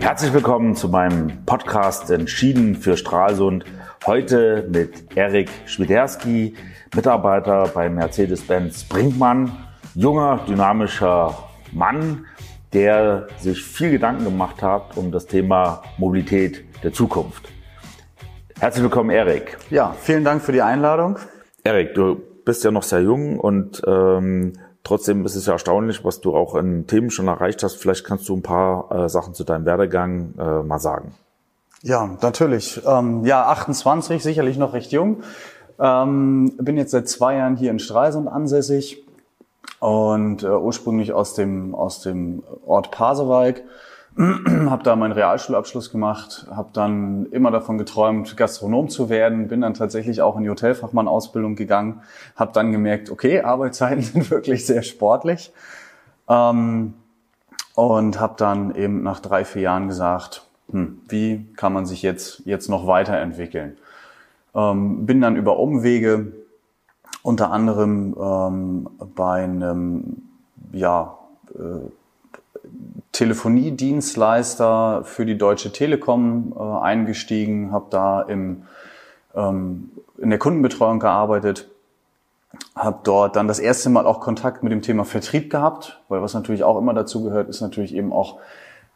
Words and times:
Herzlich 0.00 0.32
willkommen 0.34 0.74
zu 0.74 0.88
meinem 0.88 1.44
Podcast 1.46 2.10
Entschieden 2.10 2.74
für 2.74 2.96
Stralsund. 2.96 3.64
Heute 4.06 4.68
mit 4.70 5.16
Erik 5.16 5.48
Schwiderski, 5.66 6.54
Mitarbeiter 6.94 7.70
bei 7.72 7.88
Mercedes-Benz 7.88 8.84
Brinkmann. 8.84 9.52
Junger, 9.94 10.40
dynamischer 10.48 11.48
Mann, 11.72 12.26
der 12.72 13.28
sich 13.38 13.62
viel 13.62 13.92
Gedanken 13.92 14.24
gemacht 14.24 14.62
hat 14.62 14.96
um 14.96 15.12
das 15.12 15.26
Thema 15.26 15.82
Mobilität 15.96 16.64
der 16.82 16.92
Zukunft. 16.92 17.48
Herzlich 18.58 18.82
willkommen, 18.82 19.10
Erik. 19.10 19.58
Ja, 19.70 19.94
vielen 19.98 20.24
Dank 20.24 20.42
für 20.42 20.52
die 20.52 20.62
Einladung. 20.62 21.18
Erik, 21.64 21.94
du 21.94 22.20
bist 22.44 22.64
ja 22.64 22.70
noch 22.70 22.82
sehr 22.82 23.00
jung 23.00 23.38
und 23.38 23.80
ähm, 23.86 24.54
Trotzdem 24.82 25.24
ist 25.24 25.36
es 25.36 25.46
ja 25.46 25.52
erstaunlich, 25.52 26.04
was 26.04 26.20
du 26.20 26.34
auch 26.34 26.54
in 26.54 26.86
Themen 26.86 27.10
schon 27.10 27.28
erreicht 27.28 27.62
hast. 27.62 27.76
Vielleicht 27.76 28.04
kannst 28.04 28.28
du 28.28 28.36
ein 28.36 28.42
paar 28.42 28.90
äh, 28.90 29.08
Sachen 29.08 29.34
zu 29.34 29.44
deinem 29.44 29.66
Werdegang 29.66 30.34
äh, 30.38 30.62
mal 30.62 30.78
sagen. 30.78 31.14
Ja, 31.82 32.16
natürlich. 32.20 32.80
Ähm, 32.86 33.24
ja, 33.24 33.46
28, 33.46 34.22
sicherlich 34.22 34.56
noch 34.56 34.72
recht 34.72 34.92
jung. 34.92 35.22
Ähm, 35.78 36.52
bin 36.58 36.76
jetzt 36.76 36.90
seit 36.90 37.08
zwei 37.08 37.36
Jahren 37.36 37.56
hier 37.56 37.70
in 37.70 37.78
Stralsund 37.78 38.28
ansässig 38.28 39.02
und 39.80 40.42
äh, 40.42 40.48
ursprünglich 40.48 41.12
aus 41.12 41.34
dem, 41.34 41.74
aus 41.74 42.02
dem 42.02 42.42
Ort 42.66 42.90
Pasewalk 42.90 43.62
habe 44.68 44.82
da 44.82 44.96
meinen 44.96 45.12
Realschulabschluss 45.12 45.90
gemacht, 45.90 46.46
habe 46.50 46.68
dann 46.74 47.26
immer 47.30 47.50
davon 47.50 47.78
geträumt, 47.78 48.36
Gastronom 48.36 48.90
zu 48.90 49.08
werden, 49.08 49.48
bin 49.48 49.62
dann 49.62 49.72
tatsächlich 49.72 50.20
auch 50.20 50.36
in 50.36 50.42
die 50.42 50.50
Hotelfachmann-Ausbildung 50.50 51.56
gegangen, 51.56 52.02
habe 52.36 52.52
dann 52.52 52.70
gemerkt, 52.70 53.10
okay, 53.10 53.40
Arbeitszeiten 53.40 54.02
sind 54.02 54.30
wirklich 54.30 54.66
sehr 54.66 54.82
sportlich 54.82 55.54
ähm, 56.28 56.92
und 57.74 58.20
habe 58.20 58.34
dann 58.36 58.74
eben 58.74 59.02
nach 59.02 59.20
drei, 59.20 59.46
vier 59.46 59.62
Jahren 59.62 59.88
gesagt, 59.88 60.46
hm, 60.70 61.00
wie 61.08 61.46
kann 61.56 61.72
man 61.72 61.86
sich 61.86 62.02
jetzt, 62.02 62.42
jetzt 62.44 62.68
noch 62.68 62.86
weiterentwickeln? 62.86 63.78
Ähm, 64.54 65.06
bin 65.06 65.22
dann 65.22 65.36
über 65.36 65.58
Umwege 65.58 66.32
unter 67.22 67.52
anderem 67.52 68.14
ähm, 68.20 68.90
bei 69.14 69.44
einem 69.44 70.28
ja, 70.72 71.16
äh, 71.54 71.88
Telefoniedienstleister 73.12 75.02
für 75.04 75.26
die 75.26 75.36
Deutsche 75.36 75.72
Telekom 75.72 76.54
äh, 76.58 76.62
eingestiegen, 76.62 77.72
habe 77.72 77.86
da 77.90 78.22
im, 78.22 78.62
ähm, 79.34 79.90
in 80.18 80.30
der 80.30 80.38
Kundenbetreuung 80.38 81.00
gearbeitet, 81.00 81.68
habe 82.74 83.00
dort 83.02 83.36
dann 83.36 83.48
das 83.48 83.58
erste 83.58 83.90
Mal 83.90 84.06
auch 84.06 84.20
Kontakt 84.20 84.62
mit 84.62 84.72
dem 84.72 84.82
Thema 84.82 85.04
Vertrieb 85.04 85.50
gehabt, 85.50 86.00
weil 86.08 86.22
was 86.22 86.34
natürlich 86.34 86.64
auch 86.64 86.78
immer 86.78 86.94
dazu 86.94 87.24
gehört, 87.24 87.48
ist 87.48 87.60
natürlich 87.60 87.94
eben 87.94 88.12
auch 88.12 88.38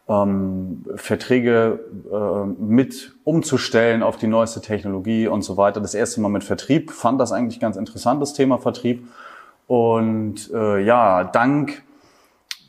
ähm, 0.07 0.85
Verträge 0.95 1.79
äh, 2.11 2.61
mit 2.61 3.15
umzustellen 3.23 4.03
auf 4.03 4.17
die 4.17 4.27
neueste 4.27 4.61
Technologie 4.61 5.27
und 5.27 5.41
so 5.41 5.57
weiter. 5.57 5.81
Das 5.81 5.93
erste 5.93 6.21
Mal 6.21 6.29
mit 6.29 6.43
Vertrieb, 6.43 6.91
fand 6.91 7.19
das 7.19 7.31
eigentlich 7.31 7.59
ganz 7.59 7.75
interessant, 7.75 8.21
das 8.21 8.33
Thema 8.33 8.57
Vertrieb. 8.57 9.07
Und 9.67 10.51
äh, 10.53 10.79
ja, 10.79 11.23
dank 11.23 11.83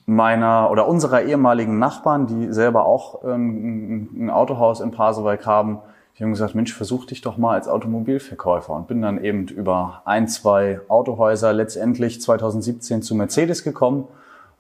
meiner 0.07 0.71
oder 0.71 0.87
unserer 0.87 1.23
ehemaligen 1.23 1.79
Nachbarn, 1.79 2.27
die 2.27 2.53
selber 2.53 2.87
auch 2.87 3.25
ähm, 3.25 4.09
ein 4.15 4.31
Autohaus 4.31 4.81
in 4.81 4.93
Pasewalk 4.93 5.45
haben, 5.47 5.81
die 6.19 6.25
haben 6.25 6.31
gesagt, 6.31 6.55
Mensch, 6.55 6.73
versuch 6.73 7.05
dich 7.05 7.21
doch 7.21 7.37
mal 7.37 7.55
als 7.55 7.69
Automobilverkäufer 7.69 8.73
und 8.73 8.89
bin 8.89 9.03
dann 9.03 9.23
eben 9.23 9.49
über 9.49 10.01
ein, 10.07 10.29
zwei 10.29 10.81
Autohäuser 10.89 11.53
letztendlich 11.53 12.23
2017 12.23 13.03
zu 13.03 13.15
Mercedes 13.15 13.65
gekommen 13.65 14.09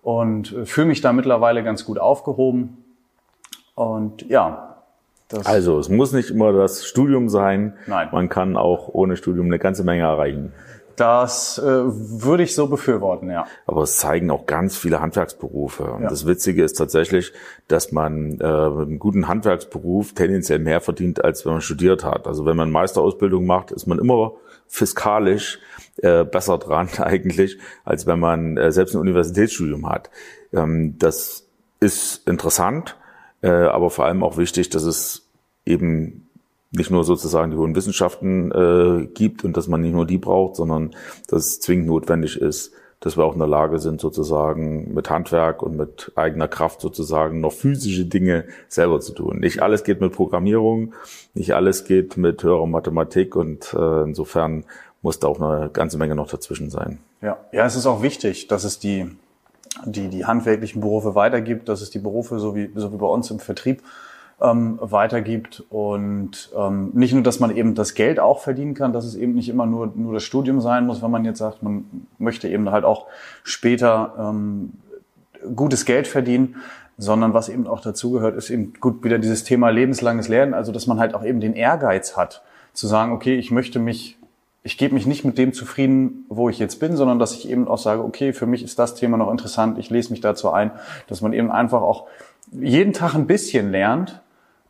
und 0.02 0.52
äh, 0.52 0.66
fühle 0.66 0.88
mich 0.88 1.00
da 1.00 1.12
mittlerweile 1.12 1.64
ganz 1.64 1.84
gut 1.84 1.98
aufgehoben. 1.98 2.84
Und 3.74 4.28
ja. 4.28 4.74
Das 5.28 5.46
also 5.46 5.78
es 5.78 5.88
muss 5.88 6.12
nicht 6.12 6.30
immer 6.30 6.52
das 6.52 6.86
Studium 6.86 7.28
sein. 7.28 7.72
Nein. 7.86 8.08
Man 8.12 8.28
kann 8.28 8.56
auch 8.56 8.88
ohne 8.92 9.16
Studium 9.16 9.46
eine 9.46 9.58
ganze 9.58 9.82
Menge 9.82 10.02
erreichen. 10.02 10.52
Das 10.96 11.58
äh, 11.58 11.64
würde 11.64 12.42
ich 12.42 12.54
so 12.54 12.68
befürworten, 12.68 13.30
ja. 13.30 13.46
Aber 13.66 13.82
es 13.82 13.98
zeigen 13.98 14.30
auch 14.30 14.46
ganz 14.46 14.76
viele 14.76 15.00
Handwerksberufe. 15.00 15.84
Und 15.84 16.02
ja. 16.04 16.08
das 16.08 16.26
Witzige 16.26 16.64
ist 16.64 16.74
tatsächlich, 16.74 17.32
dass 17.68 17.92
man 17.92 18.40
äh, 18.40 18.70
mit 18.70 18.88
einem 18.88 18.98
guten 18.98 19.28
Handwerksberuf 19.28 20.14
tendenziell 20.14 20.58
mehr 20.58 20.80
verdient, 20.80 21.22
als 21.22 21.44
wenn 21.44 21.52
man 21.52 21.60
studiert 21.60 22.02
hat. 22.02 22.26
Also 22.26 22.46
wenn 22.46 22.56
man 22.56 22.70
Meisterausbildung 22.70 23.44
macht, 23.44 23.72
ist 23.72 23.86
man 23.86 23.98
immer 23.98 24.32
fiskalisch 24.66 25.60
äh, 25.98 26.24
besser 26.24 26.58
dran 26.58 26.88
eigentlich, 26.98 27.58
als 27.84 28.06
wenn 28.06 28.18
man 28.18 28.56
äh, 28.56 28.72
selbst 28.72 28.94
ein 28.94 29.00
Universitätsstudium 29.00 29.88
hat. 29.88 30.10
Ähm, 30.52 30.96
das 30.98 31.46
ist 31.78 32.26
interessant, 32.26 32.96
äh, 33.42 33.50
aber 33.50 33.90
vor 33.90 34.06
allem 34.06 34.22
auch 34.22 34.38
wichtig, 34.38 34.70
dass 34.70 34.84
es 34.84 35.28
eben 35.66 36.25
nicht 36.76 36.90
nur 36.90 37.04
sozusagen 37.04 37.50
die 37.50 37.56
hohen 37.56 37.74
Wissenschaften 37.74 38.52
äh, 38.52 39.06
gibt 39.06 39.44
und 39.44 39.56
dass 39.56 39.68
man 39.68 39.80
nicht 39.80 39.94
nur 39.94 40.06
die 40.06 40.18
braucht, 40.18 40.56
sondern 40.56 40.94
dass 41.28 41.46
es 41.46 41.60
zwingend 41.60 41.86
notwendig 41.86 42.40
ist, 42.40 42.72
dass 43.00 43.16
wir 43.16 43.24
auch 43.24 43.34
in 43.34 43.38
der 43.38 43.48
Lage 43.48 43.78
sind, 43.78 44.00
sozusagen 44.00 44.94
mit 44.94 45.10
Handwerk 45.10 45.62
und 45.62 45.76
mit 45.76 46.12
eigener 46.16 46.48
Kraft 46.48 46.80
sozusagen 46.80 47.40
noch 47.40 47.52
physische 47.52 48.06
Dinge 48.06 48.44
selber 48.68 49.00
zu 49.00 49.12
tun. 49.12 49.38
Nicht 49.40 49.60
alles 49.62 49.84
geht 49.84 50.00
mit 50.00 50.12
Programmierung, 50.12 50.94
nicht 51.34 51.54
alles 51.54 51.84
geht 51.84 52.16
mit 52.16 52.42
höherer 52.42 52.66
Mathematik 52.66 53.36
und 53.36 53.74
äh, 53.74 54.02
insofern 54.02 54.64
muss 55.02 55.18
da 55.18 55.28
auch 55.28 55.40
eine 55.40 55.70
ganze 55.70 55.98
Menge 55.98 56.14
noch 56.14 56.28
dazwischen 56.28 56.70
sein. 56.70 56.98
Ja, 57.22 57.38
ja, 57.52 57.66
es 57.66 57.76
ist 57.76 57.86
auch 57.86 58.02
wichtig, 58.02 58.48
dass 58.48 58.64
es 58.64 58.78
die, 58.78 59.10
die, 59.84 60.08
die 60.08 60.24
handwerklichen 60.24 60.80
Berufe 60.80 61.14
weitergibt, 61.14 61.68
dass 61.68 61.82
es 61.82 61.90
die 61.90 61.98
Berufe 61.98 62.38
so 62.38 62.54
wie, 62.56 62.70
so 62.74 62.92
wie 62.92 62.96
bei 62.96 63.06
uns 63.06 63.30
im 63.30 63.38
Vertrieb 63.38 63.82
ähm, 64.40 64.78
weitergibt. 64.80 65.64
Und 65.70 66.50
ähm, 66.56 66.90
nicht 66.92 67.14
nur, 67.14 67.22
dass 67.22 67.40
man 67.40 67.56
eben 67.56 67.74
das 67.74 67.94
Geld 67.94 68.20
auch 68.20 68.40
verdienen 68.40 68.74
kann, 68.74 68.92
dass 68.92 69.04
es 69.04 69.14
eben 69.14 69.34
nicht 69.34 69.48
immer 69.48 69.66
nur, 69.66 69.92
nur 69.94 70.14
das 70.14 70.24
Studium 70.24 70.60
sein 70.60 70.86
muss, 70.86 71.02
wenn 71.02 71.10
man 71.10 71.24
jetzt 71.24 71.38
sagt, 71.38 71.62
man 71.62 71.84
möchte 72.18 72.48
eben 72.48 72.70
halt 72.70 72.84
auch 72.84 73.06
später 73.44 74.14
ähm, 74.18 74.72
gutes 75.54 75.84
Geld 75.84 76.06
verdienen, 76.06 76.56
sondern 76.98 77.34
was 77.34 77.48
eben 77.48 77.66
auch 77.66 77.80
dazugehört, 77.80 78.36
ist 78.36 78.50
eben 78.50 78.72
gut 78.80 79.04
wieder 79.04 79.18
dieses 79.18 79.44
Thema 79.44 79.70
lebenslanges 79.70 80.28
Lernen, 80.28 80.54
also 80.54 80.72
dass 80.72 80.86
man 80.86 80.98
halt 80.98 81.14
auch 81.14 81.24
eben 81.24 81.40
den 81.40 81.52
Ehrgeiz 81.52 82.16
hat, 82.16 82.42
zu 82.72 82.86
sagen, 82.86 83.12
okay, 83.12 83.36
ich 83.36 83.50
möchte 83.50 83.78
mich 83.78 84.18
ich 84.66 84.78
gebe 84.78 84.94
mich 84.94 85.06
nicht 85.06 85.24
mit 85.24 85.38
dem 85.38 85.52
zufrieden, 85.52 86.26
wo 86.28 86.48
ich 86.48 86.58
jetzt 86.58 86.80
bin, 86.80 86.96
sondern 86.96 87.20
dass 87.20 87.34
ich 87.34 87.48
eben 87.48 87.68
auch 87.68 87.78
sage, 87.78 88.02
okay, 88.02 88.32
für 88.32 88.46
mich 88.46 88.64
ist 88.64 88.80
das 88.80 88.96
Thema 88.96 89.16
noch 89.16 89.30
interessant, 89.30 89.78
ich 89.78 89.90
lese 89.90 90.10
mich 90.10 90.20
dazu 90.20 90.50
ein, 90.50 90.72
dass 91.06 91.20
man 91.20 91.32
eben 91.32 91.52
einfach 91.52 91.82
auch 91.82 92.08
jeden 92.50 92.92
Tag 92.92 93.14
ein 93.14 93.28
bisschen 93.28 93.70
lernt 93.70 94.22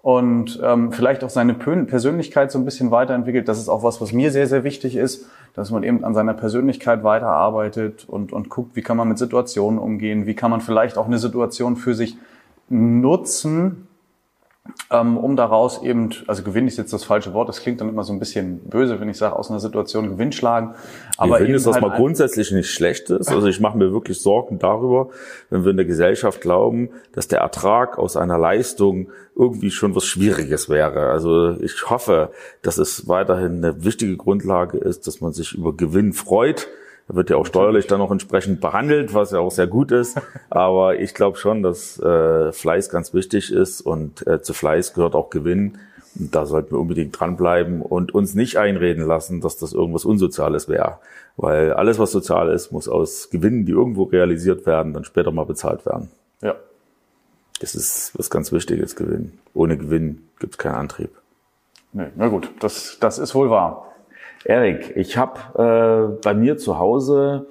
und 0.06 0.60
ähm, 0.62 0.92
vielleicht 0.92 1.24
auch 1.24 1.30
seine 1.30 1.52
Persönlichkeit 1.52 2.52
so 2.52 2.60
ein 2.60 2.64
bisschen 2.64 2.92
weiterentwickelt. 2.92 3.48
Das 3.48 3.58
ist 3.58 3.68
auch 3.68 3.82
was, 3.82 4.00
was 4.00 4.12
mir 4.12 4.30
sehr, 4.30 4.46
sehr 4.46 4.62
wichtig 4.62 4.94
ist, 4.94 5.26
dass 5.52 5.72
man 5.72 5.82
eben 5.82 6.04
an 6.04 6.14
seiner 6.14 6.32
Persönlichkeit 6.32 7.02
weiterarbeitet 7.02 8.04
und, 8.06 8.32
und 8.32 8.48
guckt, 8.48 8.76
wie 8.76 8.82
kann 8.82 8.96
man 8.96 9.08
mit 9.08 9.18
Situationen 9.18 9.80
umgehen, 9.80 10.26
wie 10.26 10.34
kann 10.34 10.52
man 10.52 10.60
vielleicht 10.60 10.96
auch 10.96 11.06
eine 11.06 11.18
Situation 11.18 11.74
für 11.74 11.96
sich 11.96 12.16
nutzen, 12.68 13.88
um 14.90 15.36
daraus 15.36 15.82
eben, 15.82 16.10
also 16.26 16.42
Gewinn 16.42 16.66
ist 16.68 16.78
jetzt 16.78 16.92
das 16.92 17.04
falsche 17.04 17.32
Wort, 17.34 17.48
das 17.48 17.60
klingt 17.60 17.80
dann 17.80 17.88
immer 17.88 18.04
so 18.04 18.12
ein 18.12 18.18
bisschen 18.18 18.60
böse, 18.60 19.00
wenn 19.00 19.08
ich 19.08 19.18
sage, 19.18 19.36
aus 19.36 19.50
einer 19.50 19.60
Situation 19.60 20.08
Gewinn 20.08 20.32
schlagen. 20.32 20.74
Aber 21.16 21.38
Gewinn 21.38 21.54
ist 21.54 21.66
das 21.66 21.74
halt 21.74 21.82
mal 21.82 21.96
grundsätzlich 21.96 22.52
nicht 22.52 22.70
Schlechtes. 22.70 23.28
Also 23.28 23.46
ich 23.48 23.60
mache 23.60 23.76
mir 23.76 23.92
wirklich 23.92 24.20
Sorgen 24.20 24.58
darüber, 24.58 25.08
wenn 25.50 25.64
wir 25.64 25.72
in 25.72 25.76
der 25.76 25.86
Gesellschaft 25.86 26.40
glauben, 26.40 26.90
dass 27.12 27.28
der 27.28 27.40
Ertrag 27.40 27.98
aus 27.98 28.16
einer 28.16 28.38
Leistung 28.38 29.08
irgendwie 29.34 29.70
schon 29.70 29.94
was 29.94 30.04
Schwieriges 30.04 30.68
wäre. 30.68 31.10
Also 31.10 31.60
ich 31.60 31.90
hoffe, 31.90 32.30
dass 32.62 32.78
es 32.78 33.08
weiterhin 33.08 33.64
eine 33.64 33.84
wichtige 33.84 34.16
Grundlage 34.16 34.78
ist, 34.78 35.06
dass 35.06 35.20
man 35.20 35.32
sich 35.32 35.52
über 35.52 35.76
Gewinn 35.76 36.12
freut 36.12 36.68
er 37.08 37.14
wird 37.14 37.30
ja 37.30 37.36
auch 37.36 37.46
steuerlich 37.46 37.86
dann 37.86 37.98
noch 37.98 38.10
entsprechend 38.10 38.60
behandelt, 38.60 39.14
was 39.14 39.30
ja 39.30 39.38
auch 39.38 39.50
sehr 39.50 39.68
gut 39.68 39.92
ist. 39.92 40.20
Aber 40.50 40.98
ich 40.98 41.14
glaube 41.14 41.38
schon, 41.38 41.62
dass 41.62 42.00
äh, 42.00 42.52
Fleiß 42.52 42.90
ganz 42.90 43.14
wichtig 43.14 43.52
ist 43.52 43.80
und 43.80 44.26
äh, 44.26 44.42
zu 44.42 44.54
Fleiß 44.54 44.94
gehört 44.94 45.14
auch 45.14 45.30
Gewinn. 45.30 45.78
Und 46.18 46.34
da 46.34 46.46
sollten 46.46 46.72
wir 46.72 46.80
unbedingt 46.80 47.18
dranbleiben 47.18 47.82
und 47.82 48.14
uns 48.14 48.34
nicht 48.34 48.56
einreden 48.56 49.06
lassen, 49.06 49.40
dass 49.40 49.56
das 49.56 49.72
irgendwas 49.72 50.04
Unsoziales 50.04 50.68
wäre. 50.68 50.98
Weil 51.36 51.74
alles, 51.74 51.98
was 51.98 52.10
sozial 52.10 52.50
ist, 52.50 52.72
muss 52.72 52.88
aus 52.88 53.28
Gewinnen, 53.30 53.66
die 53.66 53.72
irgendwo 53.72 54.04
realisiert 54.04 54.66
werden, 54.66 54.94
dann 54.94 55.04
später 55.04 55.30
mal 55.30 55.44
bezahlt 55.44 55.84
werden. 55.84 56.10
Ja. 56.40 56.54
Das 57.60 57.74
ist 57.74 58.12
was 58.18 58.30
ganz 58.30 58.50
Wichtiges, 58.50 58.96
Gewinn. 58.96 59.38
Ohne 59.54 59.76
Gewinn 59.76 60.28
gibt 60.38 60.54
es 60.54 60.58
keinen 60.58 60.76
Antrieb. 60.76 61.10
Nee, 61.92 62.08
na 62.16 62.28
gut, 62.28 62.50
das, 62.60 62.98
das 63.00 63.18
ist 63.18 63.34
wohl 63.34 63.50
wahr. 63.50 63.94
Erik, 64.46 64.96
ich 64.96 65.16
habe 65.16 65.40
äh, 65.58 66.20
bei 66.22 66.32
mir 66.32 66.56
zu 66.56 66.78
Hause 66.78 67.48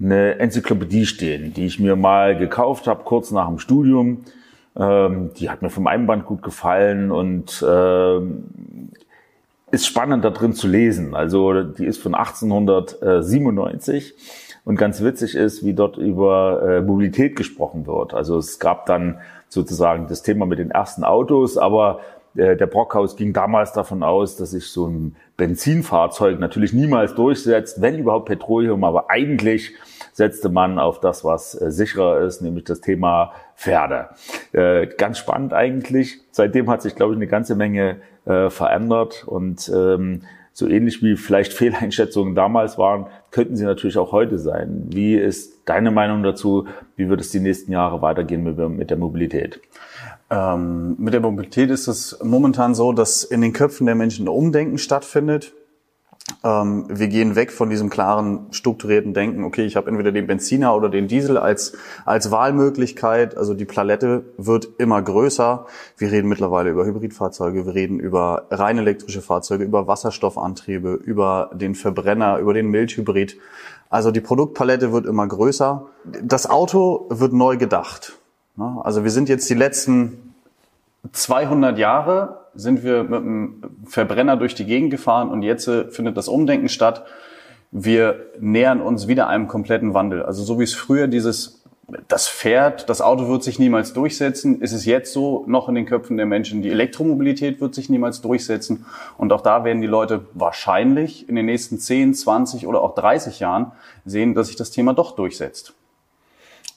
eine 0.00 0.38
Enzyklopädie 0.38 1.04
stehen, 1.04 1.52
die 1.52 1.66
ich 1.66 1.78
mir 1.78 1.96
mal 1.96 2.38
gekauft 2.38 2.86
habe, 2.86 3.04
kurz 3.04 3.30
nach 3.30 3.48
dem 3.48 3.58
Studium. 3.58 4.24
Ähm, 4.74 5.32
die 5.36 5.50
hat 5.50 5.60
mir 5.60 5.68
vom 5.68 5.86
Einband 5.86 6.24
gut 6.24 6.42
gefallen 6.42 7.10
und 7.10 7.60
äh, 7.60 8.20
ist 9.70 9.86
spannend 9.86 10.24
da 10.24 10.30
drin 10.30 10.54
zu 10.54 10.66
lesen. 10.66 11.14
Also 11.14 11.62
die 11.62 11.84
ist 11.84 12.02
von 12.02 12.14
1897 12.14 14.14
Und 14.64 14.76
ganz 14.76 15.04
witzig 15.04 15.34
ist, 15.34 15.62
wie 15.62 15.74
dort 15.74 15.98
über 15.98 16.62
äh, 16.62 16.80
Mobilität 16.80 17.36
gesprochen 17.36 17.86
wird. 17.86 18.14
Also 18.14 18.38
es 18.38 18.58
gab 18.58 18.86
dann 18.86 19.18
sozusagen 19.48 20.06
das 20.08 20.22
Thema 20.22 20.46
mit 20.46 20.58
den 20.58 20.70
ersten 20.70 21.04
Autos, 21.04 21.58
aber 21.58 22.00
äh, 22.36 22.56
der 22.56 22.66
Brockhaus 22.66 23.16
ging 23.16 23.32
damals 23.32 23.72
davon 23.72 24.02
aus, 24.02 24.36
dass 24.36 24.52
sich 24.52 24.66
so 24.66 24.86
ein 24.86 25.16
Benzinfahrzeug 25.36 26.38
natürlich 26.38 26.72
niemals 26.72 27.14
durchsetzt, 27.14 27.80
wenn 27.80 27.98
überhaupt 27.98 28.26
Petroleum, 28.26 28.84
aber 28.84 29.10
eigentlich 29.10 29.74
setzte 30.12 30.48
man 30.48 30.78
auf 30.78 31.00
das, 31.00 31.24
was 31.24 31.60
äh, 31.60 31.70
sicherer 31.70 32.20
ist, 32.20 32.42
nämlich 32.42 32.64
das 32.64 32.80
Thema 32.80 33.32
Pferde. 33.56 34.10
Äh, 34.52 34.86
ganz 34.86 35.18
spannend 35.18 35.52
eigentlich. 35.52 36.20
Seitdem 36.30 36.70
hat 36.70 36.82
sich, 36.82 36.94
glaube 36.94 37.12
ich, 37.12 37.16
eine 37.16 37.26
ganze 37.26 37.54
Menge 37.54 38.00
verändert 38.22 39.24
und 39.26 39.72
ähm, 39.74 40.22
so 40.60 40.68
ähnlich 40.68 41.02
wie 41.02 41.16
vielleicht 41.16 41.52
Fehleinschätzungen 41.60 42.36
damals 42.36 42.78
waren, 42.78 43.06
könnten 43.32 43.56
sie 43.56 43.64
natürlich 43.64 43.98
auch 43.98 44.12
heute 44.12 44.38
sein. 44.38 44.84
Wie 44.90 45.16
ist 45.16 45.62
deine 45.64 45.90
Meinung 45.90 46.22
dazu? 46.22 46.68
Wie 46.94 47.08
wird 47.08 47.20
es 47.20 47.30
die 47.30 47.40
nächsten 47.40 47.72
Jahre 47.72 48.00
weitergehen 48.00 48.44
mit 48.44 48.90
der 48.90 48.96
Mobilität? 48.96 49.60
Ähm, 50.30 50.94
mit 50.98 51.12
der 51.12 51.20
Mobilität 51.20 51.70
ist 51.70 51.88
es 51.88 52.18
momentan 52.22 52.76
so, 52.76 52.92
dass 52.92 53.24
in 53.24 53.40
den 53.40 53.52
Köpfen 53.52 53.86
der 53.86 53.96
Menschen 53.96 54.28
Umdenken 54.28 54.78
stattfindet. 54.78 55.52
Ähm, 56.42 56.86
wir 56.88 57.08
gehen 57.08 57.36
weg 57.36 57.52
von 57.52 57.70
diesem 57.70 57.90
klaren, 57.90 58.46
strukturierten 58.50 59.14
Denken, 59.14 59.44
okay, 59.44 59.64
ich 59.64 59.76
habe 59.76 59.88
entweder 59.88 60.12
den 60.12 60.26
Benziner 60.26 60.74
oder 60.74 60.88
den 60.88 61.08
Diesel 61.08 61.36
als, 61.36 61.76
als 62.04 62.30
Wahlmöglichkeit. 62.30 63.36
Also 63.36 63.54
die 63.54 63.64
Palette 63.64 64.24
wird 64.36 64.68
immer 64.78 65.00
größer. 65.02 65.66
Wir 65.96 66.12
reden 66.12 66.28
mittlerweile 66.28 66.70
über 66.70 66.84
Hybridfahrzeuge, 66.84 67.66
wir 67.66 67.74
reden 67.74 68.00
über 68.00 68.46
rein 68.50 68.78
elektrische 68.78 69.22
Fahrzeuge, 69.22 69.64
über 69.64 69.86
Wasserstoffantriebe, 69.86 70.94
über 70.94 71.50
den 71.52 71.74
Verbrenner, 71.74 72.38
über 72.38 72.54
den 72.54 72.68
Mildhybrid. 72.68 73.36
Also 73.88 74.10
die 74.10 74.20
Produktpalette 74.20 74.92
wird 74.92 75.06
immer 75.06 75.26
größer. 75.26 75.86
Das 76.22 76.48
Auto 76.48 77.06
wird 77.10 77.32
neu 77.32 77.56
gedacht. 77.56 78.16
Also 78.56 79.04
wir 79.04 79.10
sind 79.10 79.28
jetzt 79.28 79.48
die 79.48 79.54
letzten 79.54 80.34
200 81.12 81.78
Jahre 81.78 82.39
sind 82.54 82.82
wir 82.82 83.04
mit 83.04 83.20
einem 83.20 83.62
Verbrenner 83.86 84.36
durch 84.36 84.54
die 84.54 84.64
Gegend 84.64 84.90
gefahren 84.90 85.30
und 85.30 85.42
jetzt 85.42 85.68
äh, 85.68 85.90
findet 85.90 86.16
das 86.16 86.28
Umdenken 86.28 86.68
statt. 86.68 87.04
Wir 87.70 88.26
nähern 88.40 88.80
uns 88.80 89.06
wieder 89.06 89.28
einem 89.28 89.46
kompletten 89.46 89.94
Wandel. 89.94 90.22
Also 90.22 90.42
so 90.42 90.58
wie 90.58 90.64
es 90.64 90.74
früher 90.74 91.06
dieses, 91.06 91.62
das 92.08 92.28
Pferd, 92.28 92.88
das 92.88 93.00
Auto 93.00 93.28
wird 93.28 93.44
sich 93.44 93.58
niemals 93.58 93.92
durchsetzen, 93.92 94.60
ist 94.60 94.72
es 94.72 94.84
jetzt 94.84 95.12
so 95.12 95.44
noch 95.46 95.68
in 95.68 95.74
den 95.74 95.86
Köpfen 95.86 96.16
der 96.16 96.26
Menschen. 96.26 96.62
Die 96.62 96.70
Elektromobilität 96.70 97.60
wird 97.60 97.74
sich 97.74 97.88
niemals 97.88 98.20
durchsetzen. 98.20 98.86
Und 99.18 99.32
auch 99.32 99.40
da 99.40 99.64
werden 99.64 99.80
die 99.80 99.88
Leute 99.88 100.26
wahrscheinlich 100.34 101.28
in 101.28 101.36
den 101.36 101.46
nächsten 101.46 101.78
10, 101.78 102.14
20 102.14 102.66
oder 102.66 102.82
auch 102.82 102.94
30 102.94 103.40
Jahren 103.40 103.72
sehen, 104.04 104.34
dass 104.34 104.48
sich 104.48 104.56
das 104.56 104.70
Thema 104.70 104.94
doch 104.94 105.14
durchsetzt. 105.14 105.74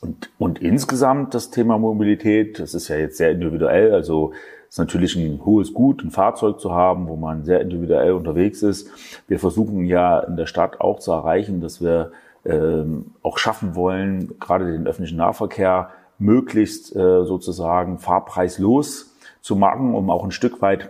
Und, 0.04 0.30
und 0.38 0.62
insgesamt 0.62 1.34
das 1.34 1.50
Thema 1.50 1.78
Mobilität, 1.78 2.60
das 2.60 2.74
ist 2.74 2.90
ja 2.90 2.98
jetzt 2.98 3.18
sehr 3.18 3.32
individuell, 3.32 3.94
also 3.94 4.34
ist 4.74 4.80
natürlich 4.80 5.16
ein 5.16 5.40
hohes 5.46 5.72
Gut, 5.72 6.04
ein 6.04 6.10
Fahrzeug 6.10 6.60
zu 6.60 6.74
haben, 6.74 7.08
wo 7.08 7.16
man 7.16 7.46
sehr 7.46 7.62
individuell 7.62 8.14
unterwegs 8.14 8.64
ist. 8.64 8.90
Wir 9.28 9.38
versuchen 9.38 9.86
ja 9.86 10.20
in 10.22 10.36
der 10.36 10.48
Stadt 10.48 10.82
auch 10.82 10.98
zu 10.98 11.12
erreichen, 11.12 11.62
dass 11.62 11.80
wir 11.80 12.12
ähm, 12.44 13.12
auch 13.22 13.38
schaffen 13.38 13.76
wollen, 13.76 14.40
gerade 14.40 14.72
den 14.72 14.88
öffentlichen 14.88 15.18
Nahverkehr 15.18 15.92
möglichst 16.18 16.96
äh, 16.96 17.24
sozusagen 17.24 18.00
fahrpreislos 18.00 19.16
zu 19.42 19.56
machen, 19.56 19.94
um 19.94 20.10
auch 20.10 20.24
ein 20.24 20.32
Stück 20.32 20.60
weit 20.64 20.90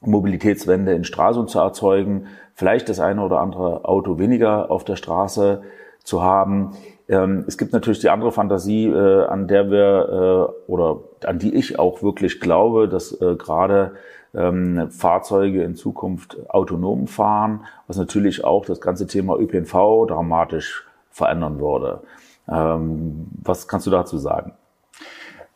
Mobilitätswende 0.00 0.92
in 0.92 1.02
Straßen 1.02 1.48
zu 1.48 1.58
erzeugen, 1.58 2.28
vielleicht 2.54 2.88
das 2.88 3.00
eine 3.00 3.20
oder 3.20 3.40
andere 3.40 3.84
Auto 3.84 4.20
weniger 4.20 4.70
auf 4.70 4.84
der 4.84 4.94
Straße 4.94 5.62
zu 6.04 6.22
haben. 6.22 6.76
Ähm, 7.08 7.44
es 7.46 7.56
gibt 7.56 7.72
natürlich 7.72 8.00
die 8.00 8.10
andere 8.10 8.32
Fantasie, 8.32 8.86
äh, 8.86 9.24
an 9.26 9.48
der 9.48 9.70
wir 9.70 10.52
äh, 10.68 10.70
oder 10.70 11.00
an 11.24 11.38
die 11.38 11.54
ich 11.54 11.78
auch 11.78 12.02
wirklich 12.02 12.40
glaube, 12.40 12.88
dass 12.88 13.12
äh, 13.20 13.34
gerade 13.36 13.92
ähm, 14.34 14.90
Fahrzeuge 14.90 15.62
in 15.62 15.74
Zukunft 15.74 16.36
autonom 16.50 17.06
fahren, 17.06 17.64
was 17.86 17.96
natürlich 17.96 18.44
auch 18.44 18.66
das 18.66 18.80
ganze 18.80 19.06
Thema 19.06 19.38
ÖPNV 19.38 20.06
dramatisch 20.06 20.86
verändern 21.10 21.60
würde. 21.60 22.00
Ähm, 22.46 23.28
was 23.42 23.68
kannst 23.68 23.86
du 23.86 23.90
dazu 23.90 24.18
sagen? 24.18 24.52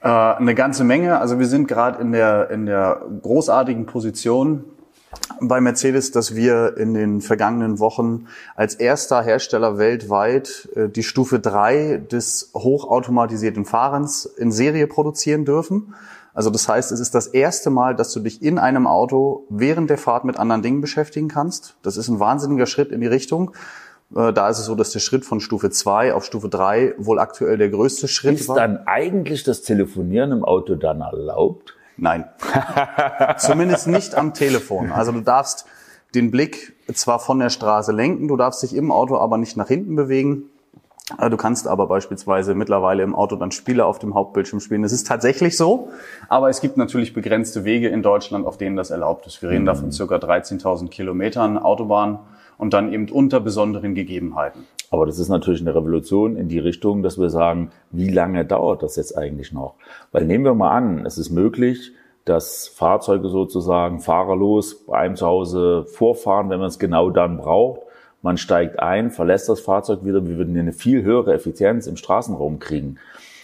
eine 0.05 0.57
ganze 0.57 0.83
Menge. 0.83 1.21
Also 1.21 1.39
wir 1.39 1.47
sind 1.47 1.69
gerade 1.69 2.03
in 2.03 2.11
der, 2.11 2.51
in 2.51 2.67
der 2.67 3.03
großartigen 3.23 3.87
Position, 3.87 4.65
bei 5.41 5.61
Mercedes, 5.61 6.11
dass 6.11 6.35
wir 6.35 6.77
in 6.77 6.95
den 6.95 7.21
vergangenen 7.21 7.79
Wochen 7.79 8.27
als 8.55 8.75
erster 8.75 9.23
Hersteller 9.23 9.79
weltweit 9.79 10.69
äh, 10.75 10.89
die 10.89 11.03
Stufe 11.03 11.41
3 11.41 12.05
des 12.11 12.51
hochautomatisierten 12.55 13.65
Fahrens 13.65 14.25
in 14.25 14.53
Serie 14.53 14.87
produzieren 14.87 15.45
dürfen. 15.45 15.95
Also 16.35 16.49
das 16.49 16.69
heißt, 16.69 16.93
es 16.93 17.01
ist 17.01 17.15
das 17.15 17.27
erste 17.27 17.71
Mal, 17.71 17.95
dass 17.95 18.13
du 18.13 18.21
dich 18.21 18.43
in 18.43 18.59
einem 18.59 18.87
Auto 18.87 19.45
während 19.51 19.91
der 19.91 19.99
Fahrt 19.99 20.25
mit 20.25 20.39
anderen 20.39 20.63
Dingen 20.63 20.81
beschäftigen 20.81 21.29
kannst. 21.29 21.77
Das 21.83 21.97
ist 21.97 22.09
ein 22.09 22.21
wahnsinniger 22.21 22.67
Schritt 22.67 22.91
in 22.91 23.01
die 23.01 23.07
Richtung. 23.07 23.53
Äh, 24.15 24.33
da 24.33 24.49
ist 24.49 24.59
es 24.59 24.67
so, 24.67 24.75
dass 24.75 24.93
der 24.93 25.01
Schritt 25.01 25.25
von 25.25 25.41
Stufe 25.41 25.71
2 25.71 26.15
auf 26.15 26.25
Stufe 26.25 26.49
3 26.49 26.95
wohl 26.99 27.19
aktuell 27.19 27.59
der 27.59 27.69
größte 27.69 28.09
Schritt 28.09 28.41
ist 28.41 28.49
war. 28.49 28.57
Ist 28.57 28.63
dann 28.63 28.87
eigentlich 28.87 29.45
das 29.45 29.63
Telefonieren 29.63 30.33
im 30.33 30.45
Auto 30.45 30.75
dann 30.75 31.01
erlaubt? 31.01 31.75
Nein. 31.97 32.25
Zumindest 33.39 33.87
nicht 33.87 34.15
am 34.15 34.35
Telefon. 34.35 34.93
Also 34.93 35.13
du 35.13 35.21
darfst 35.21 35.67
den 36.15 36.31
Blick 36.31 36.75
zwar 36.93 37.19
von 37.19 37.39
der 37.39 37.51
Straße 37.51 37.93
lenken, 37.93 38.29
du 38.29 38.37
darfst 38.37 38.63
dich 38.63 38.75
im 38.75 38.91
Auto 38.91 39.17
aber 39.17 39.39
nicht 39.39 39.57
nach 39.57 39.69
hinten 39.69 39.97
bewegen. 39.97 40.51
Äh, 41.19 41.31
du 41.31 41.37
kannst 41.37 41.67
aber 41.67 41.87
beispielsweise 41.87 42.55
mittlerweile 42.55 43.03
im 43.03 43.15
Auto 43.15 43.37
dann 43.37 43.51
Spiele 43.51 43.85
auf 43.85 43.99
dem 43.99 44.15
Hauptbildschirm 44.15 44.61
spielen. 44.61 44.83
Das 44.83 44.93
ist 44.93 45.07
tatsächlich 45.07 45.57
so, 45.57 45.91
aber 46.29 46.49
es 46.49 46.61
gibt 46.61 46.77
natürlich 46.77 47.13
begrenzte 47.13 47.65
Wege 47.65 47.89
in 47.89 48.03
Deutschland, 48.03 48.47
auf 48.47 48.59
denen 48.59 48.77
das 48.77 48.91
erlaubt 48.91 49.27
ist. 49.27 49.43
Wir 49.43 49.51
reden 49.51 49.67
da 49.67 49.75
von 49.75 49.87
mhm. 49.87 49.93
circa 49.93 50.17
13.000 50.17 50.89
Kilometern 50.89 51.59
Autobahn 51.59 52.19
und 52.63 52.75
dann 52.75 52.93
eben 52.93 53.09
unter 53.09 53.41
besonderen 53.41 53.97
Gegebenheiten. 53.97 54.69
Aber 54.93 55.05
das 55.05 55.19
ist 55.19 55.29
natürlich 55.29 55.63
eine 55.63 55.75
Revolution 55.75 56.37
in 56.37 56.49
die 56.49 56.61
Richtung, 56.61 57.03
dass 57.03 57.19
wir 57.19 57.29
sagen, 57.29 57.73
wie 57.91 58.09
lange 58.09 58.45
dauert 58.45 58.85
das 58.85 58.95
jetzt 58.95 59.19
eigentlich 59.19 59.53
noch? 59.53 59.75
Weil 60.13 60.27
nehmen 60.27 60.45
wir 60.45 60.55
mal 60.55 60.71
an, 60.71 61.05
es 61.05 61.19
ist 61.19 61.31
möglich, 61.31 61.91
dass 62.25 62.69
Fahrzeuge 62.69 63.31
sozusagen 63.31 63.99
fahrerlos 63.99 64.87
bei 64.87 64.97
einem 64.97 65.17
zu 65.17 65.27
Hause 65.27 65.87
vorfahren, 65.87 66.51
wenn 66.51 66.61
man 66.61 66.69
es 66.69 66.79
genau 66.79 67.11
dann 67.11 67.37
braucht. 67.37 67.81
Man 68.23 68.37
steigt 68.37 68.79
ein, 68.79 69.11
verlässt 69.11 69.49
das 69.49 69.59
Fahrzeug 69.59 70.05
wieder. 70.05 70.25
Wir 70.25 70.39
würden 70.39 70.57
eine 70.57 70.73
viel 70.73 71.03
höhere 71.03 71.35
Effizienz 71.35 71.89
im 71.89 71.97
Straßenraum 71.97 72.61
kriegen. 72.61 72.97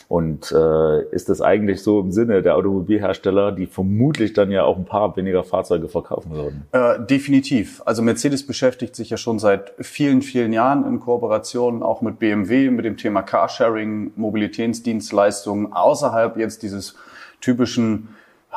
Und 0.09 0.53
äh, 0.53 1.03
ist 1.11 1.29
das 1.29 1.43
eigentlich 1.43 1.83
so 1.83 2.01
im 2.01 2.13
Sinne 2.13 2.43
der 2.43 2.57
Automobilhersteller, 2.57 3.53
die 3.53 3.67
vermutlich 3.67 4.33
dann 4.33 4.51
ja 4.51 4.65
auch 4.65 4.79
ein 4.79 4.87
paar 4.87 5.15
weniger 5.17 5.45
Fahrzeuge 5.45 5.89
verkaufen 5.89 6.31
würden? 6.31 6.67
Äh, 6.73 7.05
definitiv. 7.05 7.83
Also 7.85 8.01
Mercedes 8.01 8.47
beschäftigt 8.47 8.97
sich 8.97 9.11
ja 9.11 9.19
schon 9.19 9.39
seit 9.39 9.75
vielen, 9.81 10.23
vielen 10.23 10.55
Jahren 10.55 10.87
in 10.87 11.01
Kooperation 11.01 11.83
auch 11.83 12.01
mit 12.01 12.19
BMW 12.19 12.71
mit 12.71 12.87
dem 12.87 12.97
Thema 12.97 13.21
Carsharing, 13.21 14.13
Mobilitätsdienstleistungen 14.17 15.75
außerhalb 15.75 16.39
jetzt 16.39 16.63
dieses 16.63 16.95
typischen 17.43 18.09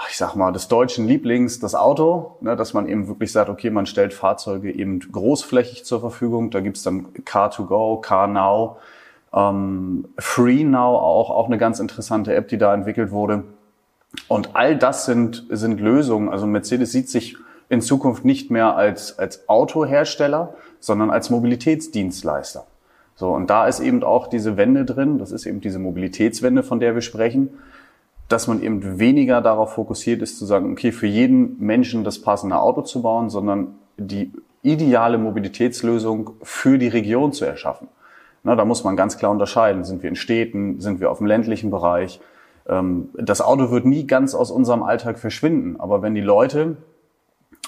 ich 0.09 0.17
sag 0.17 0.35
mal, 0.35 0.51
des 0.51 0.69
deutschen 0.69 1.05
Lieblings, 1.05 1.59
das 1.59 1.75
Auto, 1.75 2.37
ne, 2.39 2.55
dass 2.55 2.73
man 2.73 2.87
eben 2.87 3.07
wirklich 3.07 3.31
sagt, 3.31 3.49
okay, 3.49 3.69
man 3.69 3.85
stellt 3.85 4.13
Fahrzeuge 4.13 4.71
eben 4.71 4.99
großflächig 4.99 5.83
zur 5.83 5.99
Verfügung. 5.99 6.49
Da 6.49 6.61
gibt's 6.61 6.81
dann 6.81 7.07
Car2Go, 7.25 7.99
CarNow, 8.01 8.77
ähm, 9.33 10.05
FreeNow 10.17 11.01
auch, 11.01 11.29
auch 11.29 11.47
eine 11.47 11.57
ganz 11.57 11.79
interessante 11.79 12.33
App, 12.35 12.47
die 12.47 12.57
da 12.57 12.73
entwickelt 12.73 13.11
wurde. 13.11 13.43
Und 14.27 14.55
all 14.55 14.77
das 14.77 15.05
sind, 15.05 15.45
sind 15.49 15.79
Lösungen. 15.79 16.29
Also 16.29 16.45
Mercedes 16.45 16.91
sieht 16.91 17.09
sich 17.09 17.37
in 17.69 17.81
Zukunft 17.81 18.25
nicht 18.25 18.51
mehr 18.51 18.75
als, 18.75 19.17
als 19.17 19.47
Autohersteller, 19.47 20.53
sondern 20.79 21.09
als 21.09 21.29
Mobilitätsdienstleister. 21.29 22.65
So, 23.15 23.29
und 23.29 23.49
da 23.49 23.67
ist 23.67 23.79
eben 23.79 24.03
auch 24.03 24.27
diese 24.27 24.57
Wende 24.57 24.83
drin, 24.83 25.19
das 25.19 25.31
ist 25.31 25.45
eben 25.45 25.61
diese 25.61 25.79
Mobilitätswende, 25.79 26.63
von 26.63 26.79
der 26.79 26.95
wir 26.95 27.01
sprechen, 27.01 27.49
dass 28.27 28.47
man 28.47 28.63
eben 28.63 28.99
weniger 28.99 29.41
darauf 29.41 29.73
fokussiert 29.73 30.21
ist 30.21 30.37
zu 30.37 30.45
sagen, 30.45 30.71
okay, 30.71 30.91
für 30.91 31.07
jeden 31.07 31.59
Menschen 31.59 32.03
das 32.03 32.19
passende 32.19 32.59
Auto 32.59 32.81
zu 32.81 33.01
bauen, 33.01 33.29
sondern 33.29 33.75
die 33.97 34.31
ideale 34.63 35.17
Mobilitätslösung 35.17 36.31
für 36.41 36.77
die 36.77 36.87
Region 36.87 37.33
zu 37.33 37.45
erschaffen. 37.45 37.87
Na, 38.43 38.55
da 38.55 38.65
muss 38.65 38.83
man 38.83 38.95
ganz 38.95 39.17
klar 39.17 39.31
unterscheiden. 39.31 39.83
Sind 39.83 40.01
wir 40.03 40.09
in 40.09 40.15
Städten? 40.15 40.79
Sind 40.79 40.99
wir 40.99 41.11
auf 41.11 41.19
dem 41.19 41.27
ländlichen 41.27 41.69
Bereich? 41.69 42.19
Ähm, 42.67 43.09
das 43.13 43.41
Auto 43.41 43.71
wird 43.71 43.85
nie 43.85 44.07
ganz 44.07 44.33
aus 44.33 44.51
unserem 44.51 44.83
Alltag 44.83 45.19
verschwinden. 45.19 45.79
Aber 45.79 46.01
wenn 46.01 46.15
die 46.15 46.21
Leute 46.21 46.77